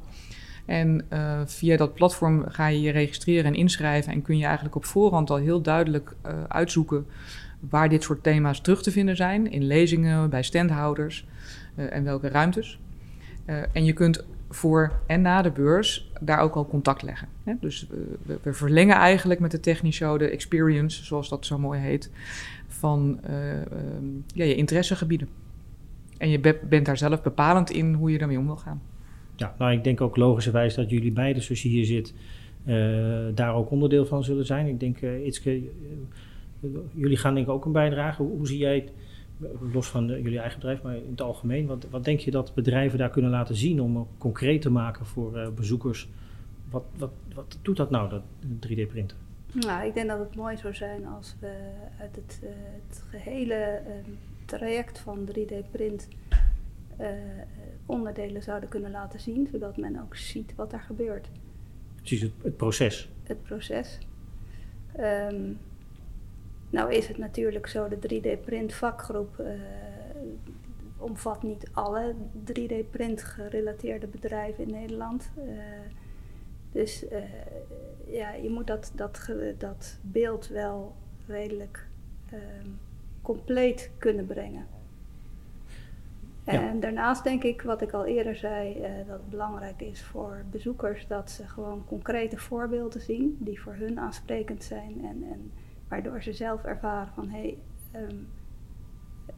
En 0.66 1.04
uh, 1.12 1.40
via 1.44 1.76
dat 1.76 1.94
platform 1.94 2.44
ga 2.48 2.66
je 2.66 2.80
je 2.80 2.90
registreren 2.90 3.44
en 3.44 3.54
inschrijven 3.54 4.12
en 4.12 4.22
kun 4.22 4.38
je 4.38 4.44
eigenlijk 4.44 4.74
op 4.74 4.84
voorhand 4.84 5.30
al 5.30 5.36
heel 5.36 5.60
duidelijk 5.60 6.14
uh, 6.26 6.32
uitzoeken 6.48 7.06
waar 7.60 7.88
dit 7.88 8.02
soort 8.02 8.22
thema's 8.22 8.60
terug 8.60 8.82
te 8.82 8.90
vinden 8.90 9.16
zijn. 9.16 9.50
In 9.50 9.66
lezingen, 9.66 10.30
bij 10.30 10.42
standhouders 10.42 11.26
en 11.74 12.04
welke 12.04 12.28
ruimtes. 12.28 12.78
en 13.72 13.84
je 13.84 13.92
kunt 13.92 14.24
voor 14.50 14.92
en 15.06 15.22
na 15.22 15.42
de 15.42 15.50
beurs 15.50 16.10
daar 16.20 16.38
ook 16.38 16.54
al 16.54 16.66
contact 16.66 17.02
leggen. 17.02 17.28
Dus 17.60 17.88
we, 18.42 18.52
verlengen 18.52 18.96
eigenlijk 18.96 19.40
met 19.40 19.50
de 19.50 19.60
technisch 19.60 19.96
show 19.96 20.18
de 20.18 20.28
experience, 20.28 21.04
zoals 21.04 21.28
dat 21.28 21.46
zo 21.46 21.58
mooi 21.58 21.80
heet, 21.80 22.10
van 22.68 23.20
ehm, 23.22 24.04
ja, 24.26 24.44
je 24.44 24.54
interessegebieden. 24.54 25.28
En 26.18 26.28
je 26.28 26.58
bent 26.68 26.86
daar 26.86 26.96
zelf 26.96 27.22
bepalend 27.22 27.70
in 27.70 27.92
hoe 27.94 28.10
je 28.10 28.18
daarmee 28.18 28.38
om 28.38 28.46
wil 28.46 28.56
gaan. 28.56 28.82
Ja, 29.36 29.54
nou 29.58 29.72
ik 29.72 29.84
denk 29.84 30.00
ook 30.00 30.16
logischerwijs 30.16 30.74
dat 30.74 30.90
jullie 30.90 31.12
beiden, 31.12 31.42
zoals 31.42 31.62
je 31.62 31.68
hier 31.68 31.84
zit, 31.84 32.14
uh, 32.64 33.26
daar 33.34 33.54
ook 33.54 33.70
onderdeel 33.70 34.06
van 34.06 34.24
zullen 34.24 34.46
zijn. 34.46 34.66
Ik 34.66 34.80
denk, 34.80 35.00
uh, 35.00 35.26
Itske, 35.26 35.56
uh, 36.60 36.70
jullie 36.94 37.16
gaan 37.16 37.34
denk 37.34 37.46
ik 37.46 37.52
ook 37.52 37.64
een 37.64 37.72
bijdrage. 37.72 38.22
Hoe, 38.22 38.46
zie 38.46 38.58
jij 38.58 38.74
het, 38.74 38.92
los 39.72 39.88
van 39.88 40.06
jullie 40.06 40.38
eigen 40.38 40.58
bedrijf, 40.58 40.82
maar 40.82 40.94
in 40.94 41.10
het 41.10 41.20
algemeen, 41.20 41.66
wat, 41.66 41.86
wat 41.90 42.04
denk 42.04 42.20
je 42.20 42.30
dat 42.30 42.54
bedrijven 42.54 42.98
daar 42.98 43.10
kunnen 43.10 43.30
laten 43.30 43.56
zien 43.56 43.80
om 43.80 44.08
concreet 44.18 44.62
te 44.62 44.70
maken 44.70 45.06
voor 45.06 45.52
bezoekers? 45.54 46.08
Wat, 46.70 46.84
wat, 46.98 47.10
wat 47.34 47.58
doet 47.62 47.76
dat 47.76 47.90
nou, 47.90 48.08
dat 48.08 48.22
3D-printen? 48.68 49.16
Nou, 49.52 49.86
ik 49.86 49.94
denk 49.94 50.08
dat 50.08 50.18
het 50.18 50.36
mooi 50.36 50.56
zou 50.56 50.74
zijn 50.74 51.06
als 51.06 51.36
we 51.40 51.52
uit 52.00 52.16
het, 52.16 52.40
het 52.86 53.02
gehele 53.10 53.80
traject 54.44 54.98
van 54.98 55.28
3D-print 55.30 56.08
uh, 57.00 57.06
onderdelen 57.86 58.42
zouden 58.42 58.68
kunnen 58.68 58.90
laten 58.90 59.20
zien, 59.20 59.48
zodat 59.52 59.76
men 59.76 60.00
ook 60.02 60.16
ziet 60.16 60.54
wat 60.54 60.72
er 60.72 60.80
gebeurt. 60.80 61.28
Precies, 61.96 62.20
het, 62.20 62.32
het 62.42 62.56
proces. 62.56 63.10
Het 63.22 63.42
proces. 63.42 63.98
Um, 65.00 65.58
nou 66.70 66.92
is 66.92 67.08
het 67.08 67.18
natuurlijk 67.18 67.66
zo, 67.66 67.88
de 67.88 67.96
3D-print 67.96 68.74
vakgroep 68.74 69.36
uh, 69.40 69.46
omvat 70.96 71.42
niet 71.42 71.68
alle 71.72 72.14
3D-print 72.52 73.22
gerelateerde 73.22 74.06
bedrijven 74.06 74.64
in 74.64 74.70
Nederland. 74.70 75.30
Uh, 75.38 75.44
dus 76.72 77.04
uh, 77.04 77.18
ja, 78.06 78.32
je 78.32 78.50
moet 78.50 78.66
dat, 78.66 78.92
dat, 78.94 79.30
dat 79.58 79.98
beeld 80.02 80.48
wel 80.48 80.94
redelijk 81.26 81.86
um, 82.32 82.78
compleet 83.22 83.90
kunnen 83.98 84.26
brengen. 84.26 84.66
En 86.46 86.80
daarnaast 86.80 87.24
denk 87.24 87.42
ik, 87.42 87.62
wat 87.62 87.82
ik 87.82 87.92
al 87.92 88.04
eerder 88.04 88.36
zei, 88.36 88.76
uh, 88.78 88.82
dat 89.06 89.18
het 89.18 89.30
belangrijk 89.30 89.80
is 89.80 90.02
voor 90.02 90.44
bezoekers 90.50 91.06
dat 91.06 91.30
ze 91.30 91.48
gewoon 91.48 91.84
concrete 91.86 92.36
voorbeelden 92.36 93.00
zien 93.00 93.36
die 93.40 93.60
voor 93.60 93.74
hun 93.74 94.00
aansprekend 94.00 94.64
zijn 94.64 95.04
en, 95.04 95.22
en 95.32 95.52
waardoor 95.88 96.22
ze 96.22 96.32
zelf 96.32 96.64
ervaren 96.64 97.12
van 97.14 97.28
hé, 97.28 97.56
hey, 97.92 98.02
um, 98.02 98.28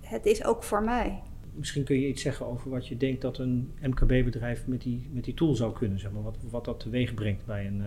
het 0.01 0.27
is 0.27 0.45
ook 0.45 0.63
voor 0.63 0.83
mij. 0.83 1.23
Misschien 1.55 1.85
kun 1.85 2.01
je 2.01 2.09
iets 2.09 2.23
zeggen 2.23 2.47
over 2.47 2.71
wat 2.71 2.89
je 2.89 2.97
denkt 2.97 3.23
dat 3.23 3.39
een 3.39 3.73
MKB-bedrijf 3.81 4.67
met 4.67 4.83
die, 4.83 5.09
met 5.13 5.25
die 5.25 5.35
tool 5.35 5.55
zou 5.55 5.73
kunnen, 5.73 5.99
zeg 5.99 6.13
maar, 6.13 6.23
wat, 6.23 6.37
wat 6.51 6.65
dat 6.65 6.81
teweeg 6.81 7.15
brengt 7.15 7.47
bij 7.47 7.67
een. 7.67 7.79
Uh... 7.79 7.87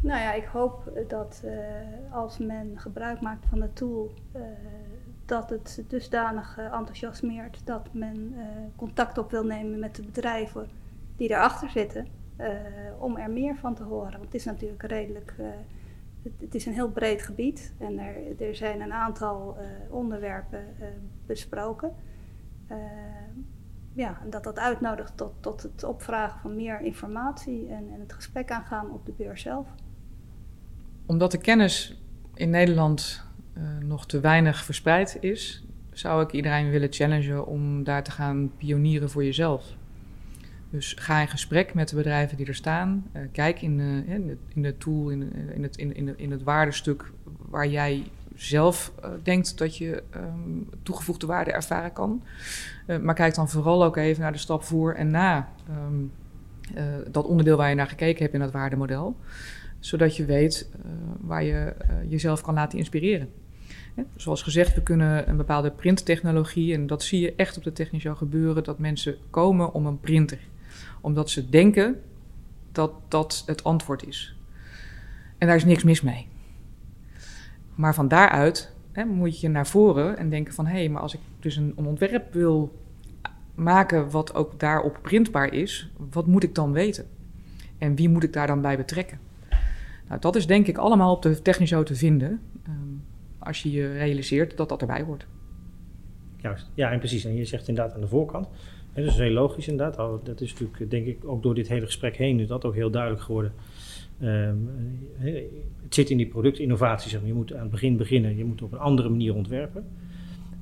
Nou 0.00 0.20
ja, 0.20 0.32
ik 0.32 0.44
hoop 0.44 0.92
dat 1.08 1.42
uh, 1.44 1.52
als 2.12 2.38
men 2.38 2.72
gebruik 2.78 3.20
maakt 3.20 3.46
van 3.46 3.60
de 3.60 3.72
tool, 3.72 4.12
dat 5.32 5.50
het 5.50 5.84
dusdanig 5.88 6.58
uh, 6.58 6.64
enthousiasmeert 6.64 7.60
dat 7.64 7.88
men 7.92 8.32
uh, 8.32 8.44
contact 8.76 9.18
op 9.18 9.30
wil 9.30 9.44
nemen 9.44 9.78
met 9.78 9.96
de 9.96 10.02
bedrijven 10.02 10.68
die 11.16 11.30
erachter 11.30 11.70
zitten, 11.70 12.06
uh, 12.40 12.48
om 12.98 13.16
er 13.16 13.30
meer 13.30 13.56
van 13.56 13.74
te 13.74 13.82
horen. 13.82 14.10
Want 14.10 14.24
het 14.24 14.34
is 14.34 14.44
natuurlijk 14.44 14.82
redelijk, 14.82 15.34
het, 16.38 16.54
is 16.54 16.66
een 16.66 16.72
heel 16.72 16.90
breed 16.90 17.22
gebied 17.22 17.72
en 17.78 17.98
er, 17.98 18.40
er 18.48 18.54
zijn 18.54 18.80
een 18.80 18.92
aantal 18.92 19.56
onderwerpen 19.90 20.64
besproken. 21.26 21.94
ja, 23.92 24.18
en 24.22 24.30
dat 24.30 24.44
dat 24.44 24.58
uitnodigt 24.58 25.16
tot, 25.16 25.32
tot 25.40 25.62
het 25.62 25.84
opvragen 25.84 26.40
van 26.40 26.56
meer 26.56 26.80
informatie 26.80 27.68
en, 27.68 27.90
en 27.92 28.00
het 28.00 28.12
gesprek 28.12 28.50
aangaan 28.50 28.90
op 28.90 29.06
de 29.06 29.12
beurs 29.12 29.42
zelf. 29.42 29.66
Omdat 31.06 31.30
de 31.30 31.38
kennis 31.38 32.02
in 32.34 32.50
Nederland 32.50 33.24
uh, 33.24 33.31
nog 33.80 34.06
te 34.06 34.20
weinig 34.20 34.64
verspreid 34.64 35.16
is, 35.20 35.64
zou 35.92 36.22
ik 36.22 36.32
iedereen 36.32 36.70
willen 36.70 36.92
challengen 36.92 37.46
om 37.46 37.84
daar 37.84 38.02
te 38.02 38.10
gaan 38.10 38.50
pionieren 38.56 39.10
voor 39.10 39.24
jezelf. 39.24 39.76
Dus 40.70 40.96
ga 40.98 41.20
in 41.20 41.28
gesprek 41.28 41.74
met 41.74 41.88
de 41.88 41.96
bedrijven 41.96 42.36
die 42.36 42.46
er 42.46 42.54
staan. 42.54 43.06
Uh, 43.12 43.22
kijk 43.32 43.62
in, 43.62 43.76
de, 43.76 44.36
in 44.54 44.62
de 44.62 44.78
tool, 44.78 45.08
in, 45.08 45.32
in, 45.54 45.62
het, 45.62 45.76
in, 45.76 46.18
in, 46.18 46.30
het 46.30 46.42
waardestuk 46.42 47.12
waar 47.48 47.66
jij 47.66 48.10
zelf 48.34 48.92
denkt 49.22 49.58
dat 49.58 49.76
je 49.76 50.02
um, 50.16 50.68
toegevoegde 50.82 51.26
waarde 51.26 51.52
ervaren 51.52 51.92
kan. 51.92 52.22
maar 53.02 53.14
kijk 53.14 53.34
dan 53.34 53.48
vooral 53.48 53.84
ook 53.84 53.96
even 53.96 54.22
naar 54.22 54.32
de 54.32 54.38
stap 54.38 54.64
voor 54.64 54.94
en 54.94 55.10
na 55.10 55.48
um, 55.70 56.12
dat 57.10 57.26
onderdeel 57.26 57.56
waar 57.56 57.68
je 57.68 57.74
naar 57.74 57.86
gekeken 57.86 58.22
hebt 58.22 58.34
in 58.34 58.40
dat 58.40 58.52
waardemodel. 58.52 59.16
Zodat 59.78 60.16
je 60.16 60.24
weet 60.24 60.70
waar 61.20 61.44
je 61.44 61.74
jezelf 62.08 62.40
kan 62.40 62.54
laten 62.54 62.78
inspireren. 62.78 63.28
Zoals 64.16 64.42
gezegd, 64.42 64.74
we 64.74 64.82
kunnen 64.82 65.28
een 65.28 65.36
bepaalde 65.36 65.70
printtechnologie, 65.70 66.74
en 66.74 66.86
dat 66.86 67.02
zie 67.02 67.20
je 67.20 67.34
echt 67.36 67.56
op 67.56 67.64
de 67.64 67.72
technische 67.72 68.16
gebeuren, 68.16 68.64
dat 68.64 68.78
mensen 68.78 69.16
komen 69.30 69.72
om 69.72 69.86
een 69.86 70.00
printer. 70.00 70.38
Omdat 71.00 71.30
ze 71.30 71.48
denken 71.48 72.00
dat 72.72 72.92
dat 73.08 73.42
het 73.46 73.64
antwoord 73.64 74.06
is. 74.06 74.36
En 75.38 75.46
daar 75.46 75.56
is 75.56 75.64
niks 75.64 75.82
mis 75.82 76.00
mee. 76.00 76.26
Maar 77.74 77.94
van 77.94 78.08
daaruit 78.08 78.72
hè, 78.92 79.04
moet 79.04 79.40
je 79.40 79.48
naar 79.48 79.66
voren 79.66 80.18
en 80.18 80.30
denken 80.30 80.54
van... 80.54 80.66
hé, 80.66 80.72
hey, 80.72 80.88
maar 80.88 81.02
als 81.02 81.14
ik 81.14 81.20
dus 81.40 81.56
een, 81.56 81.72
een 81.76 81.86
ontwerp 81.86 82.32
wil 82.32 82.80
maken 83.54 84.10
wat 84.10 84.34
ook 84.34 84.60
daarop 84.60 84.98
printbaar 85.02 85.52
is... 85.52 85.90
wat 86.10 86.26
moet 86.26 86.42
ik 86.42 86.54
dan 86.54 86.72
weten? 86.72 87.06
En 87.78 87.94
wie 87.94 88.08
moet 88.08 88.22
ik 88.22 88.32
daar 88.32 88.46
dan 88.46 88.60
bij 88.60 88.76
betrekken? 88.76 89.18
Nou, 90.08 90.20
dat 90.20 90.36
is 90.36 90.46
denk 90.46 90.66
ik 90.66 90.78
allemaal 90.78 91.14
op 91.14 91.22
de 91.22 91.42
technische 91.42 91.82
te 91.82 91.94
vinden. 91.94 92.40
Als 93.44 93.62
je 93.62 93.70
je 93.70 93.92
realiseert 93.92 94.56
dat 94.56 94.68
dat 94.68 94.80
erbij 94.80 95.02
hoort. 95.02 95.26
Juist, 96.36 96.70
ja, 96.74 96.90
en 96.90 96.98
precies. 96.98 97.24
En 97.24 97.34
je 97.34 97.44
zegt 97.44 97.68
inderdaad 97.68 97.94
aan 97.94 98.00
de 98.00 98.08
voorkant. 98.08 98.48
Dat 98.94 99.04
is 99.04 99.16
heel 99.16 99.30
logisch 99.30 99.68
inderdaad. 99.68 100.26
Dat 100.26 100.40
is 100.40 100.52
natuurlijk, 100.52 100.90
denk 100.90 101.06
ik, 101.06 101.24
ook 101.24 101.42
door 101.42 101.54
dit 101.54 101.68
hele 101.68 101.86
gesprek 101.86 102.16
heen 102.16 102.40
is 102.40 102.46
dat 102.46 102.64
ook 102.64 102.74
heel 102.74 102.90
duidelijk 102.90 103.22
geworden. 103.22 103.52
Um, 104.22 104.70
het 105.82 105.94
zit 105.94 106.10
in 106.10 106.16
die 106.16 106.26
productinnovatie. 106.26 107.10
Zeg 107.10 107.20
maar. 107.20 107.28
Je 107.28 107.34
moet 107.34 107.54
aan 107.54 107.60
het 107.60 107.70
begin 107.70 107.96
beginnen, 107.96 108.36
je 108.36 108.44
moet 108.44 108.62
op 108.62 108.72
een 108.72 108.78
andere 108.78 109.08
manier 109.08 109.34
ontwerpen. 109.34 109.84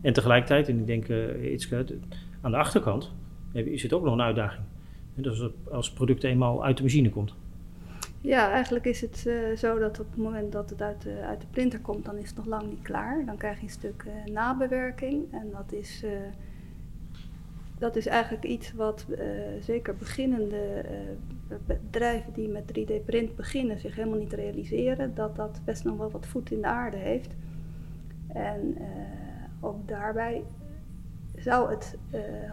En 0.01 0.13
tegelijkertijd, 0.13 0.69
en 0.69 0.79
ik 0.79 0.87
denk, 0.87 1.09
uh, 1.09 1.53
Itske, 1.53 1.87
aan 2.41 2.51
de 2.51 2.57
achterkant 2.57 3.13
is 3.53 3.83
het 3.83 3.93
ook 3.93 4.05
nog 4.05 4.13
een 4.13 4.23
uitdaging. 4.23 4.65
Dus 5.15 5.49
als 5.71 5.87
het 5.87 5.95
product 5.95 6.25
eenmaal 6.25 6.65
uit 6.65 6.77
de 6.77 6.83
machine 6.83 7.11
komt. 7.11 7.35
Ja, 8.23 8.51
eigenlijk 8.51 8.85
is 8.85 9.01
het 9.01 9.25
uh, 9.27 9.57
zo 9.57 9.79
dat 9.79 10.01
op 10.01 10.07
het 10.11 10.17
moment 10.17 10.53
dat 10.53 10.71
het 10.71 10.83
uit 10.83 11.03
de, 11.03 11.21
uit 11.23 11.41
de 11.41 11.47
printer 11.51 11.81
komt, 11.81 12.05
dan 12.05 12.17
is 12.17 12.29
het 12.29 12.37
nog 12.37 12.47
lang 12.47 12.69
niet 12.69 12.83
klaar. 12.83 13.25
Dan 13.25 13.37
krijg 13.37 13.57
je 13.57 13.63
een 13.63 13.71
stuk 13.71 14.05
uh, 14.07 14.35
nabewerking. 14.35 15.33
En 15.33 15.51
dat 15.51 15.73
is, 15.73 16.03
uh, 16.05 16.11
dat 17.79 17.97
is 17.97 18.07
eigenlijk 18.07 18.45
iets 18.45 18.73
wat 18.73 19.07
zeker 19.61 19.97
beginnende 19.97 20.85
bedrijven 21.67 22.33
die 22.33 22.49
met 22.49 22.79
3D-print 22.79 23.37
beginnen 23.37 23.79
zich 23.79 23.95
helemaal 23.95 24.19
niet 24.19 24.33
realiseren. 24.33 25.15
Dat 25.15 25.37
dat 25.37 25.61
best 25.65 25.85
nog 25.85 25.97
wel 25.97 26.11
wat 26.11 26.27
voet 26.27 26.51
in 26.51 26.61
de 26.61 26.67
aarde 26.67 26.97
heeft. 26.97 27.35
En 28.29 28.77
ook 29.61 29.89
daarbij 29.89 30.43
zou 31.37 31.71
het 31.71 31.97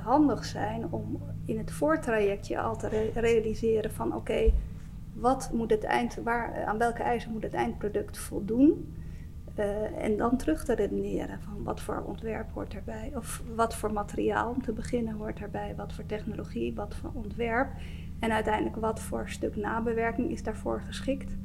handig 0.03 0.45
zijn 0.45 0.91
om 0.91 1.21
in 1.45 1.57
het 1.57 1.71
voortrajectje 1.71 2.59
al 2.59 2.77
te 2.77 2.87
re 2.87 3.11
realiseren 3.13 3.91
van 3.91 4.15
oké. 4.15 4.51
Wat 5.19 5.49
moet 5.53 5.69
het 5.69 5.83
eind, 5.83 6.15
waar, 6.23 6.65
aan 6.65 6.77
welke 6.77 7.03
eisen 7.03 7.31
moet 7.31 7.43
het 7.43 7.53
eindproduct 7.53 8.17
voldoen? 8.17 8.95
Uh, 9.59 10.03
en 10.03 10.17
dan 10.17 10.37
terug 10.37 10.65
te 10.65 10.75
redeneren 10.75 11.41
van 11.41 11.63
wat 11.63 11.81
voor 11.81 12.03
ontwerp 12.05 12.51
hoort 12.53 12.73
erbij, 12.73 13.11
of 13.15 13.43
wat 13.55 13.75
voor 13.75 13.93
materiaal 13.93 14.49
om 14.49 14.61
te 14.61 14.71
beginnen 14.71 15.13
hoort 15.13 15.39
erbij, 15.39 15.73
wat 15.75 15.93
voor 15.93 16.05
technologie, 16.05 16.75
wat 16.75 16.95
voor 16.95 17.11
ontwerp 17.13 17.69
en 18.19 18.31
uiteindelijk 18.31 18.75
wat 18.75 18.99
voor 18.99 19.29
stuk 19.29 19.55
nabewerking 19.55 20.31
is 20.31 20.43
daarvoor 20.43 20.81
geschikt. 20.81 21.37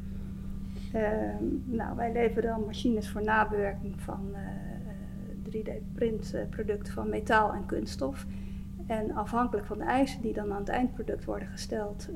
Uh, 0.94 1.08
nou, 1.64 1.96
wij 1.96 2.12
leveren 2.12 2.50
dan 2.50 2.64
machines 2.64 3.10
voor 3.10 3.22
nabewerking 3.22 4.00
van 4.00 4.28
uh, 4.32 4.38
eh, 4.38 5.78
3D-printproducten 5.78 6.92
van 6.92 7.08
metaal 7.08 7.52
en 7.52 7.66
kunststof. 7.66 8.26
En 8.86 9.14
afhankelijk 9.14 9.66
van 9.66 9.78
de 9.78 9.84
eisen 9.84 10.22
die 10.22 10.32
dan 10.32 10.52
aan 10.52 10.60
het 10.60 10.68
eindproduct 10.68 11.24
worden 11.24 11.48
gesteld, 11.48 12.08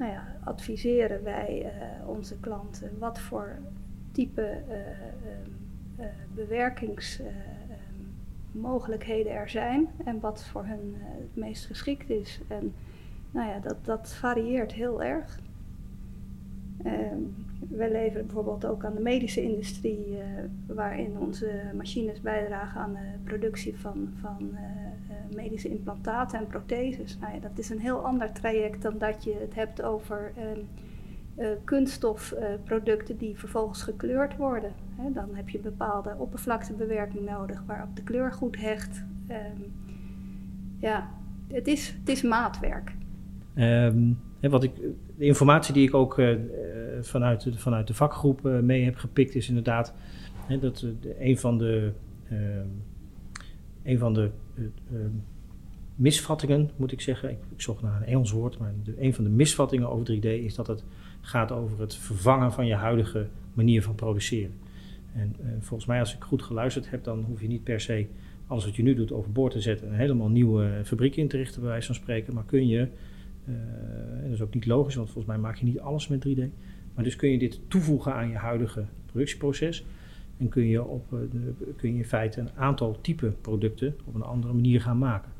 nou 0.00 0.12
ja, 0.12 0.36
adviseren 0.44 1.22
wij 1.22 1.64
uh, 1.64 1.70
onze 2.08 2.38
klanten 2.38 2.98
wat 2.98 3.18
voor 3.18 3.58
type 4.12 4.62
uh, 4.68 4.76
uh, 5.98 6.06
bewerkingsmogelijkheden 6.34 9.32
er 9.32 9.48
zijn 9.48 9.88
en 10.04 10.20
wat 10.20 10.44
voor 10.44 10.64
hun 10.64 10.94
het 10.96 11.36
meest 11.36 11.66
geschikt 11.66 12.10
is. 12.10 12.40
En 12.48 12.74
nou 13.30 13.48
ja, 13.48 13.58
dat, 13.58 13.84
dat 13.84 14.12
varieert 14.12 14.72
heel 14.72 15.02
erg. 15.02 15.38
Ehm, 16.84 17.18
we 17.68 17.90
leveren 17.90 18.26
bijvoorbeeld 18.26 18.66
ook 18.66 18.84
aan 18.84 18.94
de 18.94 19.00
medische 19.00 19.42
industrie, 19.42 20.18
waarin 20.66 21.18
onze 21.18 21.70
machines 21.76 22.20
bijdragen 22.20 22.80
aan 22.80 22.92
de 22.92 23.18
productie 23.24 23.78
van, 23.78 24.12
van 24.20 24.56
medische 25.34 25.68
implantaten 25.68 26.38
en 26.38 26.46
protheses. 26.46 27.18
Nou 27.20 27.34
ja, 27.34 27.40
dat 27.40 27.58
is 27.58 27.70
een 27.70 27.80
heel 27.80 28.04
ander 28.04 28.32
traject 28.32 28.82
dan 28.82 28.98
dat 28.98 29.24
je 29.24 29.36
het 29.40 29.54
hebt 29.54 29.82
over 29.82 30.32
uh, 31.36 31.46
kunststofproducten 31.64 33.16
die 33.16 33.38
vervolgens 33.38 33.82
gekleurd 33.82 34.36
worden. 34.36 34.72
Dan 35.12 35.28
heb 35.32 35.48
je 35.48 35.56
een 35.56 35.64
bepaalde 35.64 36.14
oppervlaktebewerking 36.18 37.28
nodig 37.28 37.62
waarop 37.66 37.96
de 37.96 38.02
kleur 38.02 38.32
goed 38.32 38.56
hecht. 38.56 39.04
Um, 39.30 39.72
ja, 40.78 41.10
het 41.48 41.66
is, 41.66 41.94
het 42.00 42.08
is 42.08 42.22
maatwerk. 42.22 42.92
Um, 43.54 44.18
wat 44.40 44.62
ik, 44.62 44.74
de 45.16 45.24
informatie 45.24 45.74
die 45.74 45.88
ik 45.88 45.94
ook 45.94 46.18
uh, 46.18 46.36
vanuit, 47.00 47.46
vanuit 47.54 47.86
de 47.86 47.94
vakgroep 47.94 48.46
uh, 48.46 48.58
mee 48.58 48.84
heb 48.84 48.96
gepikt 48.96 49.34
is 49.34 49.48
inderdaad 49.48 49.94
dat 50.58 50.86
een 51.18 51.38
van 51.38 51.58
de, 51.58 51.92
ehm, 52.28 52.66
een 53.82 53.98
van 53.98 54.14
de 54.14 54.30
misvattingen, 55.94 56.70
moet 56.76 56.92
ik 56.92 57.00
zeggen, 57.00 57.30
ik, 57.30 57.38
ik, 57.50 57.60
zocht 57.60 57.82
naar 57.82 57.96
een 57.96 58.06
Engels 58.06 58.30
woord, 58.30 58.58
maar 58.58 58.74
een 58.98 59.14
van 59.14 59.24
de 59.24 59.30
misvattingen 59.30 59.90
over 59.90 60.16
3D 60.16 60.24
is 60.24 60.54
dat 60.54 60.66
het 60.66 60.84
gaat 61.20 61.52
over 61.52 61.80
het 61.80 61.94
vervangen 61.94 62.52
van 62.52 62.66
je 62.66 62.74
huidige 62.74 63.26
manier 63.52 63.82
van 63.82 63.94
produceren. 63.94 64.54
En 65.14 65.36
volgens 65.60 65.88
mij, 65.88 66.00
als 66.00 66.14
ik 66.14 66.22
goed 66.22 66.42
geluisterd 66.42 66.90
heb, 66.90 67.04
dan 67.04 67.24
hoef 67.24 67.40
je 67.40 67.48
niet 67.48 67.64
per 67.64 67.80
se 67.80 68.06
alles 68.50 68.64
wat 68.64 68.76
je 68.76 68.82
nu 68.82 68.94
doet 68.94 69.12
overboord 69.12 69.52
te 69.52 69.60
zetten 69.60 69.88
en 69.88 69.94
helemaal 69.94 70.28
nieuwe 70.28 70.80
fabriek 70.84 71.16
in 71.16 71.28
te 71.28 71.36
richten, 71.36 71.60
bij 71.60 71.70
wijze 71.70 71.86
van 71.86 71.94
spreken. 71.94 72.34
Maar 72.34 72.44
kun 72.44 72.66
je, 72.66 72.88
uh, 73.48 73.54
dat 74.22 74.32
is 74.32 74.40
ook 74.40 74.54
niet 74.54 74.66
logisch, 74.66 74.94
want 74.94 75.10
volgens 75.10 75.26
mij 75.26 75.42
maak 75.42 75.56
je 75.56 75.64
niet 75.64 75.80
alles 75.80 76.08
met 76.08 76.26
3D. 76.28 76.40
Maar 76.94 77.04
dus 77.04 77.16
kun 77.16 77.30
je 77.30 77.38
dit 77.38 77.60
toevoegen 77.68 78.14
aan 78.14 78.28
je 78.28 78.36
huidige 78.36 78.84
productieproces. 79.06 79.84
En 80.40 80.48
kun 80.48 80.66
je, 80.66 80.84
op, 80.84 81.10
de, 81.10 81.54
kun 81.76 81.92
je 81.92 81.98
in 81.98 82.04
feite 82.04 82.40
een 82.40 82.50
aantal 82.56 83.00
type 83.00 83.26
producten 83.40 83.96
op 84.04 84.14
een 84.14 84.22
andere 84.22 84.52
manier 84.52 84.80
gaan 84.80 84.98
maken. 84.98 85.32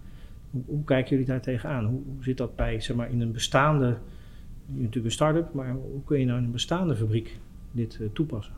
Hoe, 0.51 0.63
hoe 0.67 0.85
kijken 0.85 1.11
jullie 1.11 1.27
daar 1.27 1.41
tegenaan? 1.41 1.85
Hoe, 1.85 2.03
zit 2.21 2.37
dat 2.37 2.57
bij, 2.57 2.81
zeg 2.81 2.97
maar, 2.97 3.11
in 3.11 3.21
een 3.21 3.33
bestaande, 3.33 3.97
natuurlijk 4.67 5.05
een 5.05 5.11
start-up, 5.11 5.53
maar 5.53 5.73
hoe 5.73 6.05
kun 6.05 6.19
je 6.19 6.25
nou 6.25 6.39
in 6.39 6.45
een 6.45 6.51
bestaande 6.51 6.97
fabriek 6.97 7.39
dit 7.73 7.99
uh, 8.01 8.09
toepassen? 8.13 8.55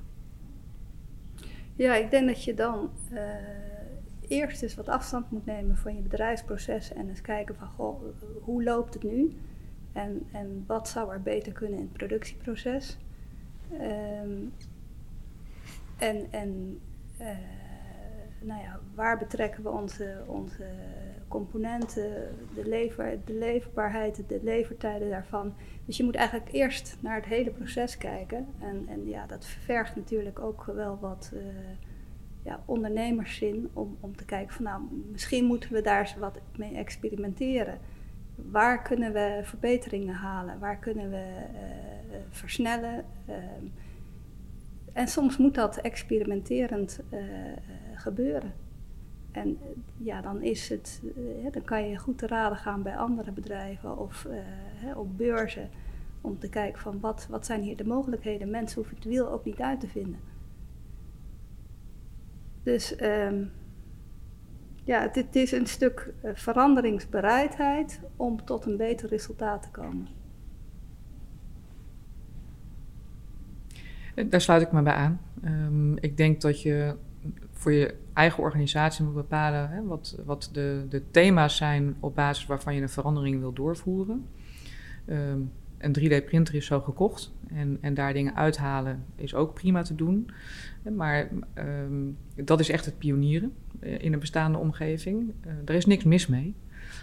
Ja, 1.77 1.95
ik 1.95 2.11
denk 2.11 2.27
dat 2.27 2.45
je 2.45 2.55
dan 2.55 2.91
eerst 4.29 4.63
eens 4.63 4.75
wat 4.75 4.89
afstand 4.89 5.31
moet 5.31 5.47
nemen 5.47 5.77
van 5.77 5.95
je 5.95 6.01
bedrijfsproces 6.01 6.93
en 6.93 7.09
eens 7.09 7.21
kijken 7.21 7.55
van 7.55 7.69
goh, 7.69 8.03
hoe 8.41 8.63
loopt 8.63 8.95
het 8.95 9.03
nu 9.03 9.33
en, 9.93 10.23
en 10.33 10.65
wat 10.67 10.89
zou 10.89 11.13
er 11.13 11.23
beter 11.23 11.53
kunnen 11.53 11.79
in 11.79 11.85
het 11.85 11.93
productieproces. 11.93 12.99
Um, 13.73 14.53
en 16.03 16.27
en 16.31 16.81
uh, 17.21 17.29
nou 18.41 18.61
ja, 18.63 18.81
waar 18.95 19.19
betrekken 19.19 19.63
we 19.63 19.69
onze, 19.69 20.25
onze 20.27 20.67
componenten, 21.29 22.35
de, 22.55 22.69
lever, 22.69 23.19
de 23.25 23.35
leverbaarheid, 23.35 24.29
de 24.29 24.41
levertijden 24.43 25.11
daarvan. 25.11 25.55
Dus 25.85 25.97
je 25.97 26.05
moet 26.05 26.15
eigenlijk 26.15 26.53
eerst 26.53 26.97
naar 27.01 27.17
het 27.17 27.25
hele 27.25 27.51
proces 27.51 27.99
kijken. 27.99 28.47
En, 28.61 28.85
en 28.89 29.09
ja, 29.09 29.27
dat 29.27 29.47
vergt 29.47 29.97
natuurlijk 29.97 30.39
ook 30.39 30.65
wel 30.65 30.99
wat. 31.01 31.33
Uh, 31.35 31.41
ja, 32.45 32.63
ondernemerszin 32.65 33.71
om, 33.73 33.97
om 34.01 34.17
te 34.17 34.25
kijken 34.25 34.55
van 34.55 34.65
nou, 34.65 34.83
misschien 35.11 35.45
moeten 35.45 35.73
we 35.73 35.81
daar 35.81 36.01
eens 36.01 36.17
wat 36.17 36.39
mee 36.57 36.77
experimenteren. 36.77 37.79
Waar 38.35 38.83
kunnen 38.83 39.13
we 39.13 39.41
verbeteringen 39.43 40.15
halen? 40.15 40.59
Waar 40.59 40.79
kunnen 40.79 41.11
we 41.11 41.25
uh, 41.55 42.17
versnellen? 42.31 43.05
Uh, 43.29 43.35
en 44.93 45.09
soms 45.09 45.37
moet 45.37 45.55
dat 45.55 45.77
experimenterend 45.77 47.01
uh, 47.11 47.21
gebeuren. 47.95 48.53
En 49.33 49.59
ja, 49.97 50.21
dan 50.21 50.43
is 50.43 50.69
het, 50.69 51.03
dan 51.53 51.65
kan 51.65 51.89
je 51.89 51.97
goed 51.97 52.19
te 52.19 52.27
raden 52.27 52.59
gaan 52.59 52.83
bij 52.83 52.97
andere 52.97 53.33
bedrijven 53.33 53.99
of 53.99 54.27
op 54.97 55.17
beurzen. 55.17 55.69
Om 56.21 56.39
te 56.39 56.49
kijken 56.49 56.81
van 56.81 57.01
wat, 57.01 57.27
wat 57.31 57.47
zijn 57.47 57.63
hier 57.63 57.77
de 57.77 57.85
mogelijkheden. 57.85 58.51
Mensen 58.51 58.77
hoeven 58.77 58.97
het 58.97 59.05
wiel 59.05 59.31
ook 59.31 59.45
niet 59.45 59.61
uit 59.61 59.81
te 59.81 59.89
vinden. 59.89 60.21
Dus 62.63 63.01
um, 63.01 63.51
ja, 64.85 65.01
het, 65.01 65.15
het, 65.15 65.37
is 65.37 65.53
een 65.53 65.67
stuk 65.67 66.13
eh, 66.21 66.31
veranderingsbereidheid 66.35 68.01
om 68.17 68.45
tot 68.45 68.65
een 68.67 68.77
beter 68.77 69.09
resultaat 69.09 69.63
te 69.63 69.71
komen. 69.71 70.09
Daar 74.29 74.41
sluit 74.41 74.63
ik 74.63 74.73
me 74.73 74.83
bij 74.83 74.93
aan. 74.93 75.21
Um, 75.45 75.99
ik 75.99 76.17
denk 76.17 76.41
dat 76.41 76.63
je 76.63 76.95
voor 77.51 77.73
je 77.73 77.95
eigen 78.13 78.43
organisatie 78.43 79.05
moet 79.05 79.15
bepalen 79.15 79.71
hè, 79.71 79.83
wat, 79.85 80.19
wat 80.25 80.49
de, 80.53 80.87
de, 80.89 81.03
thema's 81.11 81.57
zijn 81.57 81.97
op 82.01 82.15
basis 82.15 82.47
waarvan 82.47 82.75
je 82.75 82.83
een 82.83 82.89
verandering 82.89 83.41
wil 83.41 83.53
doorvoeren. 83.53 84.27
Um, 85.07 85.51
een 85.79 85.99
3D-printer 85.99 86.55
is 86.55 86.67
zo 86.67 86.81
gekocht 86.81 87.33
en, 87.49 87.79
en 87.81 87.95
daar 87.95 88.13
dingen 88.13 88.37
uithalen 88.37 89.05
is 89.17 89.35
ook 89.35 89.55
prima 89.55 89.83
te 89.83 89.95
doen. 89.95 90.31
Maar 90.97 91.29
um, 91.55 92.17
dat 92.35 92.61
is 92.61 92.69
echt 92.69 92.85
het 92.85 92.99
pionieren 92.99 93.53
eh, 93.81 93.99
in 93.99 94.13
een 94.13 94.19
bestaande 94.19 94.59
omgeving. 94.59 95.33
Uh, 95.47 95.53
er 95.65 95.75
is 95.75 95.87
niks 95.87 96.05
mis 96.05 96.27
mee. 96.27 96.55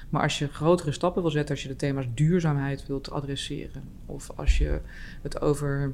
Maar 0.10 0.22
als 0.22 0.40
je 0.40 0.48
grotere 0.48 0.92
stappen 0.92 1.22
wil 1.22 1.32
zetten, 1.32 1.56
als 1.56 1.64
je 1.64 1.70
de 1.70 1.76
thema's 1.76 2.08
duurzaamheid 2.14 2.88
wilt 2.88 3.12
adresseren, 3.12 3.84
of 4.06 4.32
als 4.36 4.58
je 4.58 4.82
het 5.22 5.42
over 5.42 5.94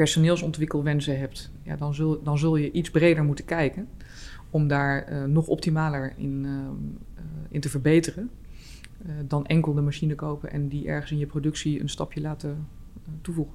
personeelsontwikkelwensen 0.00 1.18
hebt, 1.18 1.50
ja, 1.62 1.76
dan, 1.76 1.94
zul, 1.94 2.22
dan 2.22 2.38
zul 2.38 2.56
je 2.56 2.70
iets 2.70 2.90
breder 2.90 3.24
moeten 3.24 3.44
kijken 3.44 3.88
om 4.50 4.68
daar 4.68 5.12
uh, 5.12 5.24
nog 5.24 5.46
optimaler 5.46 6.12
in, 6.16 6.44
uh, 6.44 7.22
in 7.48 7.60
te 7.60 7.68
verbeteren. 7.68 8.30
Dan 9.26 9.46
enkel 9.46 9.74
de 9.74 9.80
machine 9.80 10.14
kopen 10.14 10.50
en 10.50 10.68
die 10.68 10.86
ergens 10.86 11.10
in 11.10 11.18
je 11.18 11.26
productie 11.26 11.80
een 11.80 11.88
stapje 11.88 12.20
laten 12.20 12.68
toevoegen. 13.20 13.54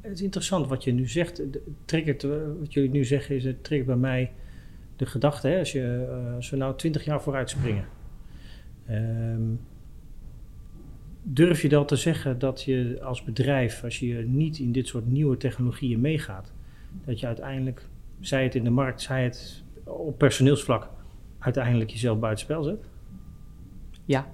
Het 0.00 0.12
is 0.12 0.22
interessant 0.22 0.68
wat 0.68 0.84
je 0.84 0.92
nu 0.92 1.08
zegt. 1.08 1.42
Triggert, 1.84 2.22
wat 2.58 2.72
jullie 2.72 2.90
nu 2.90 3.04
zeggen 3.04 3.36
is, 3.36 3.44
het 3.44 3.64
triggert 3.64 3.88
bij 3.88 3.98
mij 3.98 4.32
de 4.96 5.06
gedachte, 5.06 5.48
hè, 5.48 5.58
als, 5.58 5.72
je, 5.72 6.06
als 6.36 6.50
we 6.50 6.56
nou 6.56 6.76
twintig 6.76 7.04
jaar 7.04 7.22
vooruit 7.22 7.50
springen. 7.50 7.84
Um, 8.90 9.60
durf 11.26 11.62
je 11.62 11.68
dan 11.68 11.86
te 11.86 11.96
zeggen 11.96 12.38
dat 12.38 12.62
je 12.62 12.98
als 13.02 13.22
bedrijf, 13.22 13.84
als 13.84 13.98
je 13.98 14.14
niet 14.14 14.58
in 14.58 14.72
dit 14.72 14.86
soort 14.86 15.06
nieuwe 15.06 15.36
technologieën 15.36 16.00
meegaat, 16.00 16.52
dat 17.04 17.20
je 17.20 17.26
uiteindelijk, 17.26 17.86
zij 18.20 18.42
het 18.42 18.54
in 18.54 18.64
de 18.64 18.70
markt, 18.70 19.00
zij 19.00 19.24
het 19.24 19.62
op 19.84 20.18
personeelsvlak, 20.18 20.88
uiteindelijk 21.38 21.90
jezelf 21.90 22.18
buitenspel 22.18 22.62
zet? 22.62 22.88
Ja. 24.04 24.26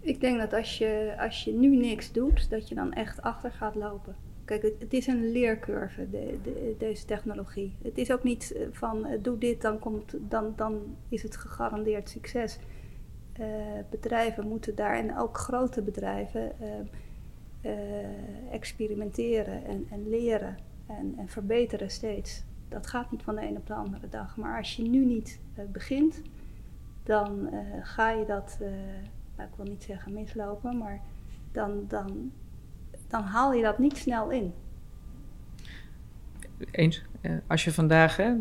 Ik 0.00 0.20
denk 0.20 0.38
dat 0.38 0.52
als 0.52 0.78
je, 0.78 1.14
als 1.18 1.44
je 1.44 1.52
nu 1.52 1.76
niks 1.76 2.12
doet, 2.12 2.50
dat 2.50 2.68
je 2.68 2.74
dan 2.74 2.92
echt 2.92 3.22
achter 3.22 3.50
gaat 3.50 3.74
lopen. 3.74 4.16
Kijk, 4.44 4.62
het, 4.62 4.74
het, 4.78 4.92
is 4.92 5.06
een 5.06 5.32
leercurve, 5.32 6.10
de, 6.10 6.38
de, 6.42 6.74
deze 6.78 7.04
technologie. 7.04 7.74
Het 7.82 7.98
is 7.98 8.12
ook 8.12 8.22
niet 8.22 8.52
eh, 8.52 8.66
van 8.70 9.06
uh, 9.06 9.18
doe 9.22 9.38
dit, 9.38 9.62
dan, 9.62 9.78
komt, 9.78 10.16
dan, 10.28 10.52
dan 10.56 10.96
is 11.08 11.22
het 11.22 11.36
gegarandeerd 11.36 12.08
succes. 12.08 12.58
Uh, 13.40 13.46
bedrijven 13.90 14.48
moeten 14.48 14.74
daar, 14.74 14.96
en 14.96 15.18
ook 15.18 15.38
grote 15.38 15.82
bedrijven, 15.82 16.52
experimenteren 18.50 19.64
en, 19.64 19.86
en 19.90 20.08
leren 20.08 20.56
en, 20.86 21.14
en, 21.18 21.28
verbeteren 21.28 21.90
steeds. 21.90 22.44
Dat 22.68 22.86
gaat 22.86 23.10
niet 23.10 23.22
van 23.22 23.34
de 23.34 23.42
een 23.42 23.56
op 23.56 23.66
de 23.66 23.74
andere 23.74 24.08
dag. 24.08 24.36
Maar 24.36 24.58
als 24.58 24.76
je 24.76 24.82
nu 24.82 25.04
niet 25.04 25.40
begint, 25.72 26.22
dan 27.02 27.50
ga 27.82 28.10
je 28.10 28.24
dat, 28.24 28.56
nou, 29.36 29.48
ik 29.48 29.56
wil 29.56 29.66
niet 29.66 29.82
zeggen 29.82 30.12
mislopen, 30.12 30.78
maar 30.78 31.00
dan, 31.52 31.84
dan 31.88 32.32
dan 33.14 33.22
haal 33.22 33.52
je 33.52 33.62
dat 33.62 33.78
niet 33.78 33.96
snel 33.96 34.30
in. 34.30 34.54
Eens. 36.70 37.04
Eh, 37.20 37.32
als 37.46 37.64
je 37.64 37.72
vandaag 37.72 38.18
eh, 38.18 38.32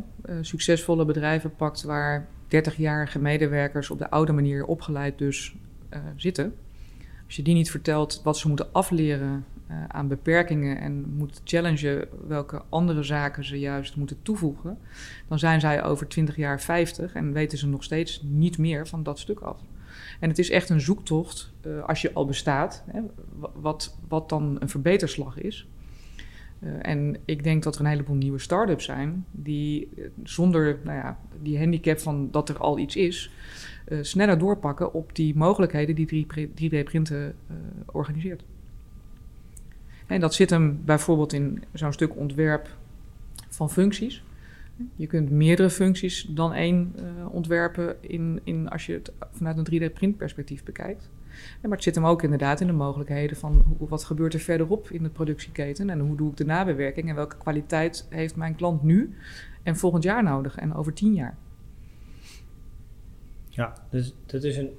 succesvolle 0.42 1.06
bedrijven 1.06 1.56
pakt 1.56 1.84
waar 1.84 2.28
30-jarige 2.56 3.20
medewerkers 3.20 3.90
op 3.90 3.98
de 3.98 4.10
oude 4.10 4.32
manier 4.32 4.66
opgeleid 4.66 5.18
dus 5.18 5.56
uh, 5.94 6.00
zitten. 6.16 6.54
Als 7.26 7.36
je 7.36 7.42
die 7.42 7.54
niet 7.54 7.72
vertelt 7.72 8.22
wat 8.24 8.38
ze 8.38 8.48
moeten 8.48 8.74
afleren 8.74 9.46
uh, 9.72 9.84
aan 9.88 10.08
beperkingen 10.08 10.78
en 10.78 11.14
moet 11.18 11.42
challengen 11.44 12.08
welke 12.28 12.62
andere 12.70 13.04
zaken 13.04 13.46
ze 13.46 13.60
juist 13.60 13.96
moeten 13.96 14.22
toevoegen, 14.22 14.78
dan 15.28 15.40
zijn 15.40 15.60
zij 15.60 15.84
over 15.84 16.08
20 16.08 16.36
jaar 16.36 16.62
50 16.62 17.14
en 17.14 17.34
weten 17.34 17.58
ze 17.58 17.68
nog 17.68 17.84
steeds 17.84 18.22
niet 18.24 18.58
meer 18.58 18.88
van 18.88 19.04
dat 19.04 19.20
stuk 19.20 19.40
af. 19.40 19.60
En 20.20 20.30
het 20.30 20.40
is 20.40 20.50
echt 20.50 20.70
een 20.70 20.82
zoektocht, 20.82 21.54
uh, 21.68 21.84
als 21.84 22.02
je 22.02 22.14
al 22.14 22.26
bestaat, 22.26 22.84
hè, 22.92 23.02
wat, 23.54 23.98
wat 24.08 24.30
dan 24.30 24.58
een 24.60 24.70
verbeterslag 24.70 25.40
is. 25.40 25.68
Uh, 26.64 26.72
en 26.82 27.18
ik 27.26 27.44
denk 27.44 27.64
dat 27.64 27.76
er 27.76 27.82
een 27.82 27.88
heleboel 27.88 28.16
nieuwe 28.16 28.40
start-ups 28.40 28.86
zijn 28.86 29.26
die 29.32 29.90
uh, 29.96 30.06
zonder 30.24 30.80
nou 30.84 30.98
ja, 30.98 31.20
die 31.42 31.58
handicap 31.58 32.00
van 32.00 32.32
dat 32.32 32.50
er 32.50 32.58
al 32.58 32.80
iets 32.80 32.96
is, 32.96 33.32
sneller 34.02 34.38
doorpakken 34.38 34.94
op 34.94 35.16
die 35.16 35.36
mogelijkheden 35.36 35.96
die 35.96 36.28
3D-printen 36.62 37.36
organiseert. 37.86 38.44
En 40.08 40.20
dat 40.20 40.34
zit 40.34 40.50
hem 40.50 40.82
bijvoorbeeld 40.86 41.34
in 41.34 41.64
zo'n 41.74 41.94
stuk 41.94 42.16
ontwerp 42.16 42.68
van 43.50 43.70
functies. 43.70 44.24
Je 44.96 45.08
kunt 45.08 45.30
meerdere 45.30 45.70
functies 45.70 46.28
dan 46.30 46.54
één 46.54 46.96
uh, 46.96 47.34
ontwerpen 47.34 47.96
in, 48.00 48.40
in, 48.44 48.70
als 48.70 48.86
je 48.86 48.94
het 48.94 49.12
vanuit 49.32 49.58
een 49.58 49.68
3D-printperspectief 49.82 50.64
bekijkt. 50.64 51.10
maar 51.62 51.72
het 51.72 51.84
zit 51.84 51.96
hem 51.96 52.06
ook 52.06 52.24
inderdaad 52.24 52.62
in 52.62 52.68
de 52.68 52.74
mogelijkheden 52.74 53.38
van 53.38 53.64
hoe, 53.78 53.88
wat 53.88 54.04
gebeurt 54.04 54.34
er 54.34 54.40
verderop 54.40 54.90
in 54.90 55.04
de 55.04 55.10
productieketen 55.10 55.90
en 55.90 56.00
hoe 56.00 56.16
doe 56.16 56.30
ik 56.30 56.38
de 56.38 56.46
nabewerking 56.46 57.10
en 57.10 57.16
welke 57.16 57.38
kwaliteit 57.38 58.08
heeft 58.10 58.36
mijn 58.36 58.56
klant 58.56 58.84
nu 58.84 59.14
en 59.64 59.76
volgend 59.76 60.04
jaar 60.04 60.24
nodig 60.24 60.58
en 60.58 60.74
over 60.74 60.94
tien 60.94 61.14
jaar. 61.14 61.38
Ja, 63.50 63.74
dus 63.90 64.14
dat 64.26 64.44
is 64.44 64.58
een. 64.58 64.70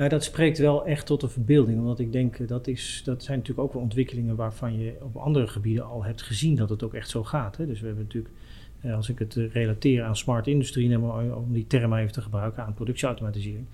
Nou, 0.00 0.12
dat 0.12 0.24
spreekt 0.24 0.58
wel 0.58 0.86
echt 0.86 1.06
tot 1.06 1.20
de 1.20 1.28
verbeelding. 1.28 1.78
Omdat 1.78 1.98
ik 1.98 2.12
denk 2.12 2.48
dat 2.48 2.66
is, 2.66 3.02
dat 3.04 3.22
zijn 3.22 3.38
natuurlijk 3.38 3.66
ook 3.66 3.72
wel 3.72 3.82
ontwikkelingen 3.82 4.36
waarvan 4.36 4.78
je 4.78 4.96
op 5.00 5.16
andere 5.16 5.46
gebieden 5.46 5.84
al 5.84 6.04
hebt 6.04 6.22
gezien 6.22 6.54
dat 6.54 6.70
het 6.70 6.82
ook 6.82 6.94
echt 6.94 7.08
zo 7.08 7.24
gaat. 7.24 7.56
Hè? 7.56 7.66
Dus 7.66 7.80
we 7.80 7.86
hebben 7.86 8.04
natuurlijk, 8.04 8.34
eh, 8.80 8.94
als 8.94 9.08
ik 9.08 9.18
het 9.18 9.36
eh, 9.36 9.52
relateer 9.52 10.02
aan 10.02 10.16
smart 10.16 10.46
industrie, 10.46 10.98
om 11.34 11.52
die 11.52 11.66
term 11.66 11.94
even 11.94 12.12
te 12.12 12.20
gebruiken, 12.20 12.64
aan 12.64 12.74
productieautomatisering, 12.74 13.66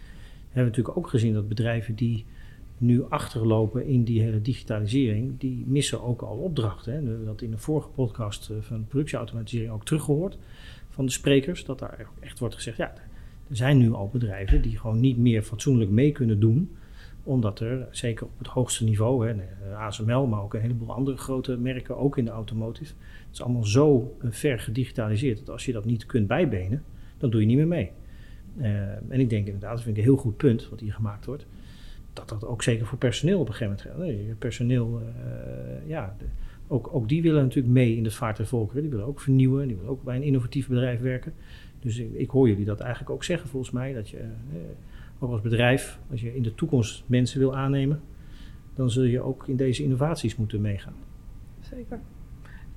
hebben 0.42 0.72
we 0.72 0.78
natuurlijk 0.78 0.96
ook 0.96 1.08
gezien 1.08 1.34
dat 1.34 1.48
bedrijven 1.48 1.94
die 1.94 2.24
nu 2.78 3.04
achterlopen 3.08 3.86
in 3.86 4.04
die 4.04 4.20
hele 4.22 4.42
digitalisering, 4.42 5.38
die 5.38 5.64
missen 5.66 6.02
ook 6.02 6.22
al 6.22 6.36
opdrachten. 6.36 7.02
We 7.02 7.08
hebben 7.08 7.26
dat 7.26 7.42
in 7.42 7.50
de 7.50 7.58
vorige 7.58 7.88
podcast 7.88 8.50
eh, 8.50 8.56
van 8.60 8.86
productieautomatisering 8.88 9.70
ook 9.72 9.84
teruggehoord 9.84 10.38
van 10.90 11.06
de 11.06 11.12
sprekers, 11.12 11.64
dat 11.64 11.78
daar 11.78 12.06
echt 12.20 12.38
wordt 12.38 12.54
gezegd, 12.54 12.76
ja, 12.76 12.92
er 13.48 13.56
zijn 13.56 13.78
nu 13.78 13.92
al 13.92 14.08
bedrijven 14.08 14.62
die 14.62 14.78
gewoon 14.78 15.00
niet 15.00 15.18
meer 15.18 15.42
fatsoenlijk 15.42 15.90
mee 15.90 16.12
kunnen 16.12 16.40
doen, 16.40 16.76
omdat 17.22 17.60
er, 17.60 17.88
zeker 17.90 18.26
op 18.26 18.38
het 18.38 18.46
hoogste 18.46 18.84
niveau, 18.84 19.28
hè, 19.28 19.34
ASML, 19.74 20.26
maar 20.26 20.42
ook 20.42 20.54
een 20.54 20.60
heleboel 20.60 20.92
andere 20.92 21.16
grote 21.16 21.56
merken, 21.56 21.96
ook 21.96 22.18
in 22.18 22.24
de 22.24 22.30
automotive, 22.30 22.92
het 23.26 23.32
is 23.32 23.42
allemaal 23.42 23.64
zo 23.64 24.16
eh, 24.20 24.30
ver 24.30 24.58
gedigitaliseerd 24.58 25.38
dat 25.38 25.50
als 25.50 25.64
je 25.64 25.72
dat 25.72 25.84
niet 25.84 26.06
kunt 26.06 26.26
bijbenen, 26.26 26.82
dan 27.18 27.30
doe 27.30 27.40
je 27.40 27.46
niet 27.46 27.56
meer 27.56 27.66
mee. 27.66 27.90
Uh, 28.58 28.66
en 29.08 29.20
ik 29.20 29.30
denk 29.30 29.46
inderdaad, 29.46 29.70
dat 29.70 29.82
vind 29.82 29.96
ik 29.96 30.02
een 30.02 30.08
heel 30.08 30.18
goed 30.18 30.36
punt 30.36 30.68
wat 30.68 30.80
hier 30.80 30.92
gemaakt 30.92 31.24
wordt, 31.24 31.46
dat 32.12 32.28
dat 32.28 32.44
ook 32.44 32.62
zeker 32.62 32.86
voor 32.86 32.98
personeel 32.98 33.40
op 33.40 33.48
een 33.48 33.54
gegeven 33.54 33.94
moment. 33.96 34.16
Nee, 34.16 34.34
personeel, 34.38 35.00
uh, 35.00 35.88
ja, 35.88 36.16
ook, 36.68 36.88
ook 36.92 37.08
die 37.08 37.22
willen 37.22 37.42
natuurlijk 37.42 37.74
mee 37.74 37.96
in 37.96 38.02
de 38.02 38.10
vaart 38.10 38.36
der 38.36 38.46
volkeren. 38.46 38.82
Die 38.82 38.90
willen 38.90 39.06
ook 39.06 39.20
vernieuwen, 39.20 39.66
die 39.66 39.76
willen 39.76 39.90
ook 39.90 40.02
bij 40.02 40.16
een 40.16 40.22
innovatief 40.22 40.68
bedrijf 40.68 41.00
werken. 41.00 41.32
Dus 41.80 41.98
ik, 41.98 42.30
hoor 42.30 42.48
jullie 42.48 42.64
dat 42.64 42.80
eigenlijk 42.80 43.10
ook 43.10 43.24
zeggen 43.24 43.48
volgens 43.48 43.72
mij. 43.72 43.92
Dat 43.92 44.08
je, 44.08 44.18
eh, 44.18 44.28
ook 45.18 45.30
als 45.30 45.40
bedrijf, 45.40 45.98
als 46.10 46.20
je 46.20 46.34
in 46.34 46.42
de 46.42 46.54
toekomst 46.54 47.04
mensen 47.06 47.38
wil 47.38 47.56
aannemen, 47.56 48.00
dan 48.74 48.90
zul 48.90 49.02
je 49.02 49.20
ook 49.20 49.48
in 49.48 49.56
deze 49.56 49.82
innovaties 49.82 50.36
moeten 50.36 50.60
meegaan. 50.60 50.94
Zeker. 51.60 52.00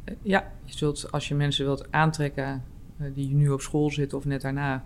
Uh, 0.05 0.15
ja, 0.21 0.51
je 0.63 0.77
zult, 0.77 1.11
als 1.11 1.27
je 1.27 1.35
mensen 1.35 1.65
wilt 1.65 1.91
aantrekken 1.91 2.63
uh, 3.01 3.07
die 3.13 3.35
nu 3.35 3.49
op 3.49 3.61
school 3.61 3.89
zitten 3.89 4.17
of 4.17 4.25
net 4.25 4.41
daarna, 4.41 4.85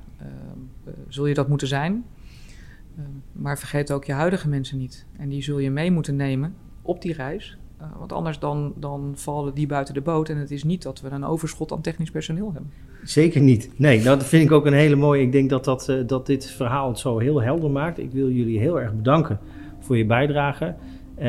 zul 1.07 1.25
je 1.25 1.33
dat 1.33 1.47
moeten 1.47 1.67
zijn. 1.67 2.05
maar 3.31 3.59
vergeet 3.59 3.91
ook 3.91 4.05
je 4.05 4.13
huidige 4.13 4.49
mensen 4.49 4.77
niet. 4.77 5.05
En 5.17 5.29
die 5.29 5.41
zul 5.41 5.59
je 5.59 5.71
mee 5.71 5.91
moeten 5.91 6.15
nemen 6.15 6.55
op 6.81 7.01
die 7.01 7.13
reis. 7.13 7.57
Uh, 7.83 7.89
want 7.97 8.13
anders 8.13 8.39
dan, 8.39 8.73
dan 8.75 9.11
vallen 9.15 9.53
die 9.53 9.67
buiten 9.67 9.93
de 9.93 10.01
boot. 10.01 10.29
En 10.29 10.37
het 10.37 10.51
is 10.51 10.63
niet 10.63 10.83
dat 10.83 11.01
we 11.01 11.09
een 11.09 11.25
overschot 11.25 11.71
aan 11.71 11.81
technisch 11.81 12.11
personeel 12.11 12.51
hebben. 12.53 12.71
Zeker 13.03 13.41
niet. 13.41 13.69
Nee, 13.75 14.03
nou, 14.03 14.17
dat 14.17 14.27
vind 14.27 14.43
ik 14.43 14.51
ook 14.51 14.65
een 14.65 14.73
hele 14.73 14.95
mooie. 14.95 15.21
Ik 15.21 15.31
denk 15.31 15.49
dat, 15.49 15.65
dat, 15.65 15.89
uh, 15.89 16.07
dat 16.07 16.25
dit 16.25 16.51
verhaal 16.51 16.89
het 16.89 16.99
zo 16.99 17.17
heel 17.17 17.41
helder 17.41 17.71
maakt. 17.71 17.99
Ik 17.99 18.11
wil 18.11 18.29
jullie 18.29 18.59
heel 18.59 18.79
erg 18.79 18.95
bedanken 18.95 19.39
voor 19.79 19.97
je 19.97 20.05
bijdrage. 20.05 20.75
Uh, 21.17 21.23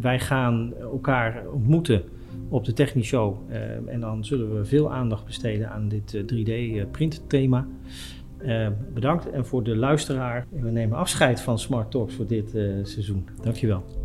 wij 0.00 0.18
gaan 0.18 0.72
elkaar 0.80 1.42
ontmoeten 1.52 2.02
op 2.48 2.64
de 2.64 2.72
Technisch 2.72 3.06
Show. 3.06 3.36
Ehm, 3.50 3.88
en 3.88 4.00
dan 4.00 4.24
zullen 4.24 4.56
we 4.56 4.64
veel 4.64 4.92
aandacht 4.92 5.24
besteden 5.24 5.70
aan 5.70 5.88
dit 5.88 6.22
3D-print 6.26 7.22
eh. 7.28 7.52
Ehm, 8.38 8.72
bedankt. 8.94 9.30
En 9.30 9.46
voor 9.46 9.62
de 9.62 9.76
luisteraar, 9.76 10.46
we 10.50 10.70
nemen 10.70 10.98
afscheid 10.98 11.40
van 11.40 11.58
Smart 11.58 11.90
Talks 11.90 12.14
voor 12.14 12.26
dit 12.26 12.50
seizoen. 12.82 13.28
Dankjewel. 13.42 14.01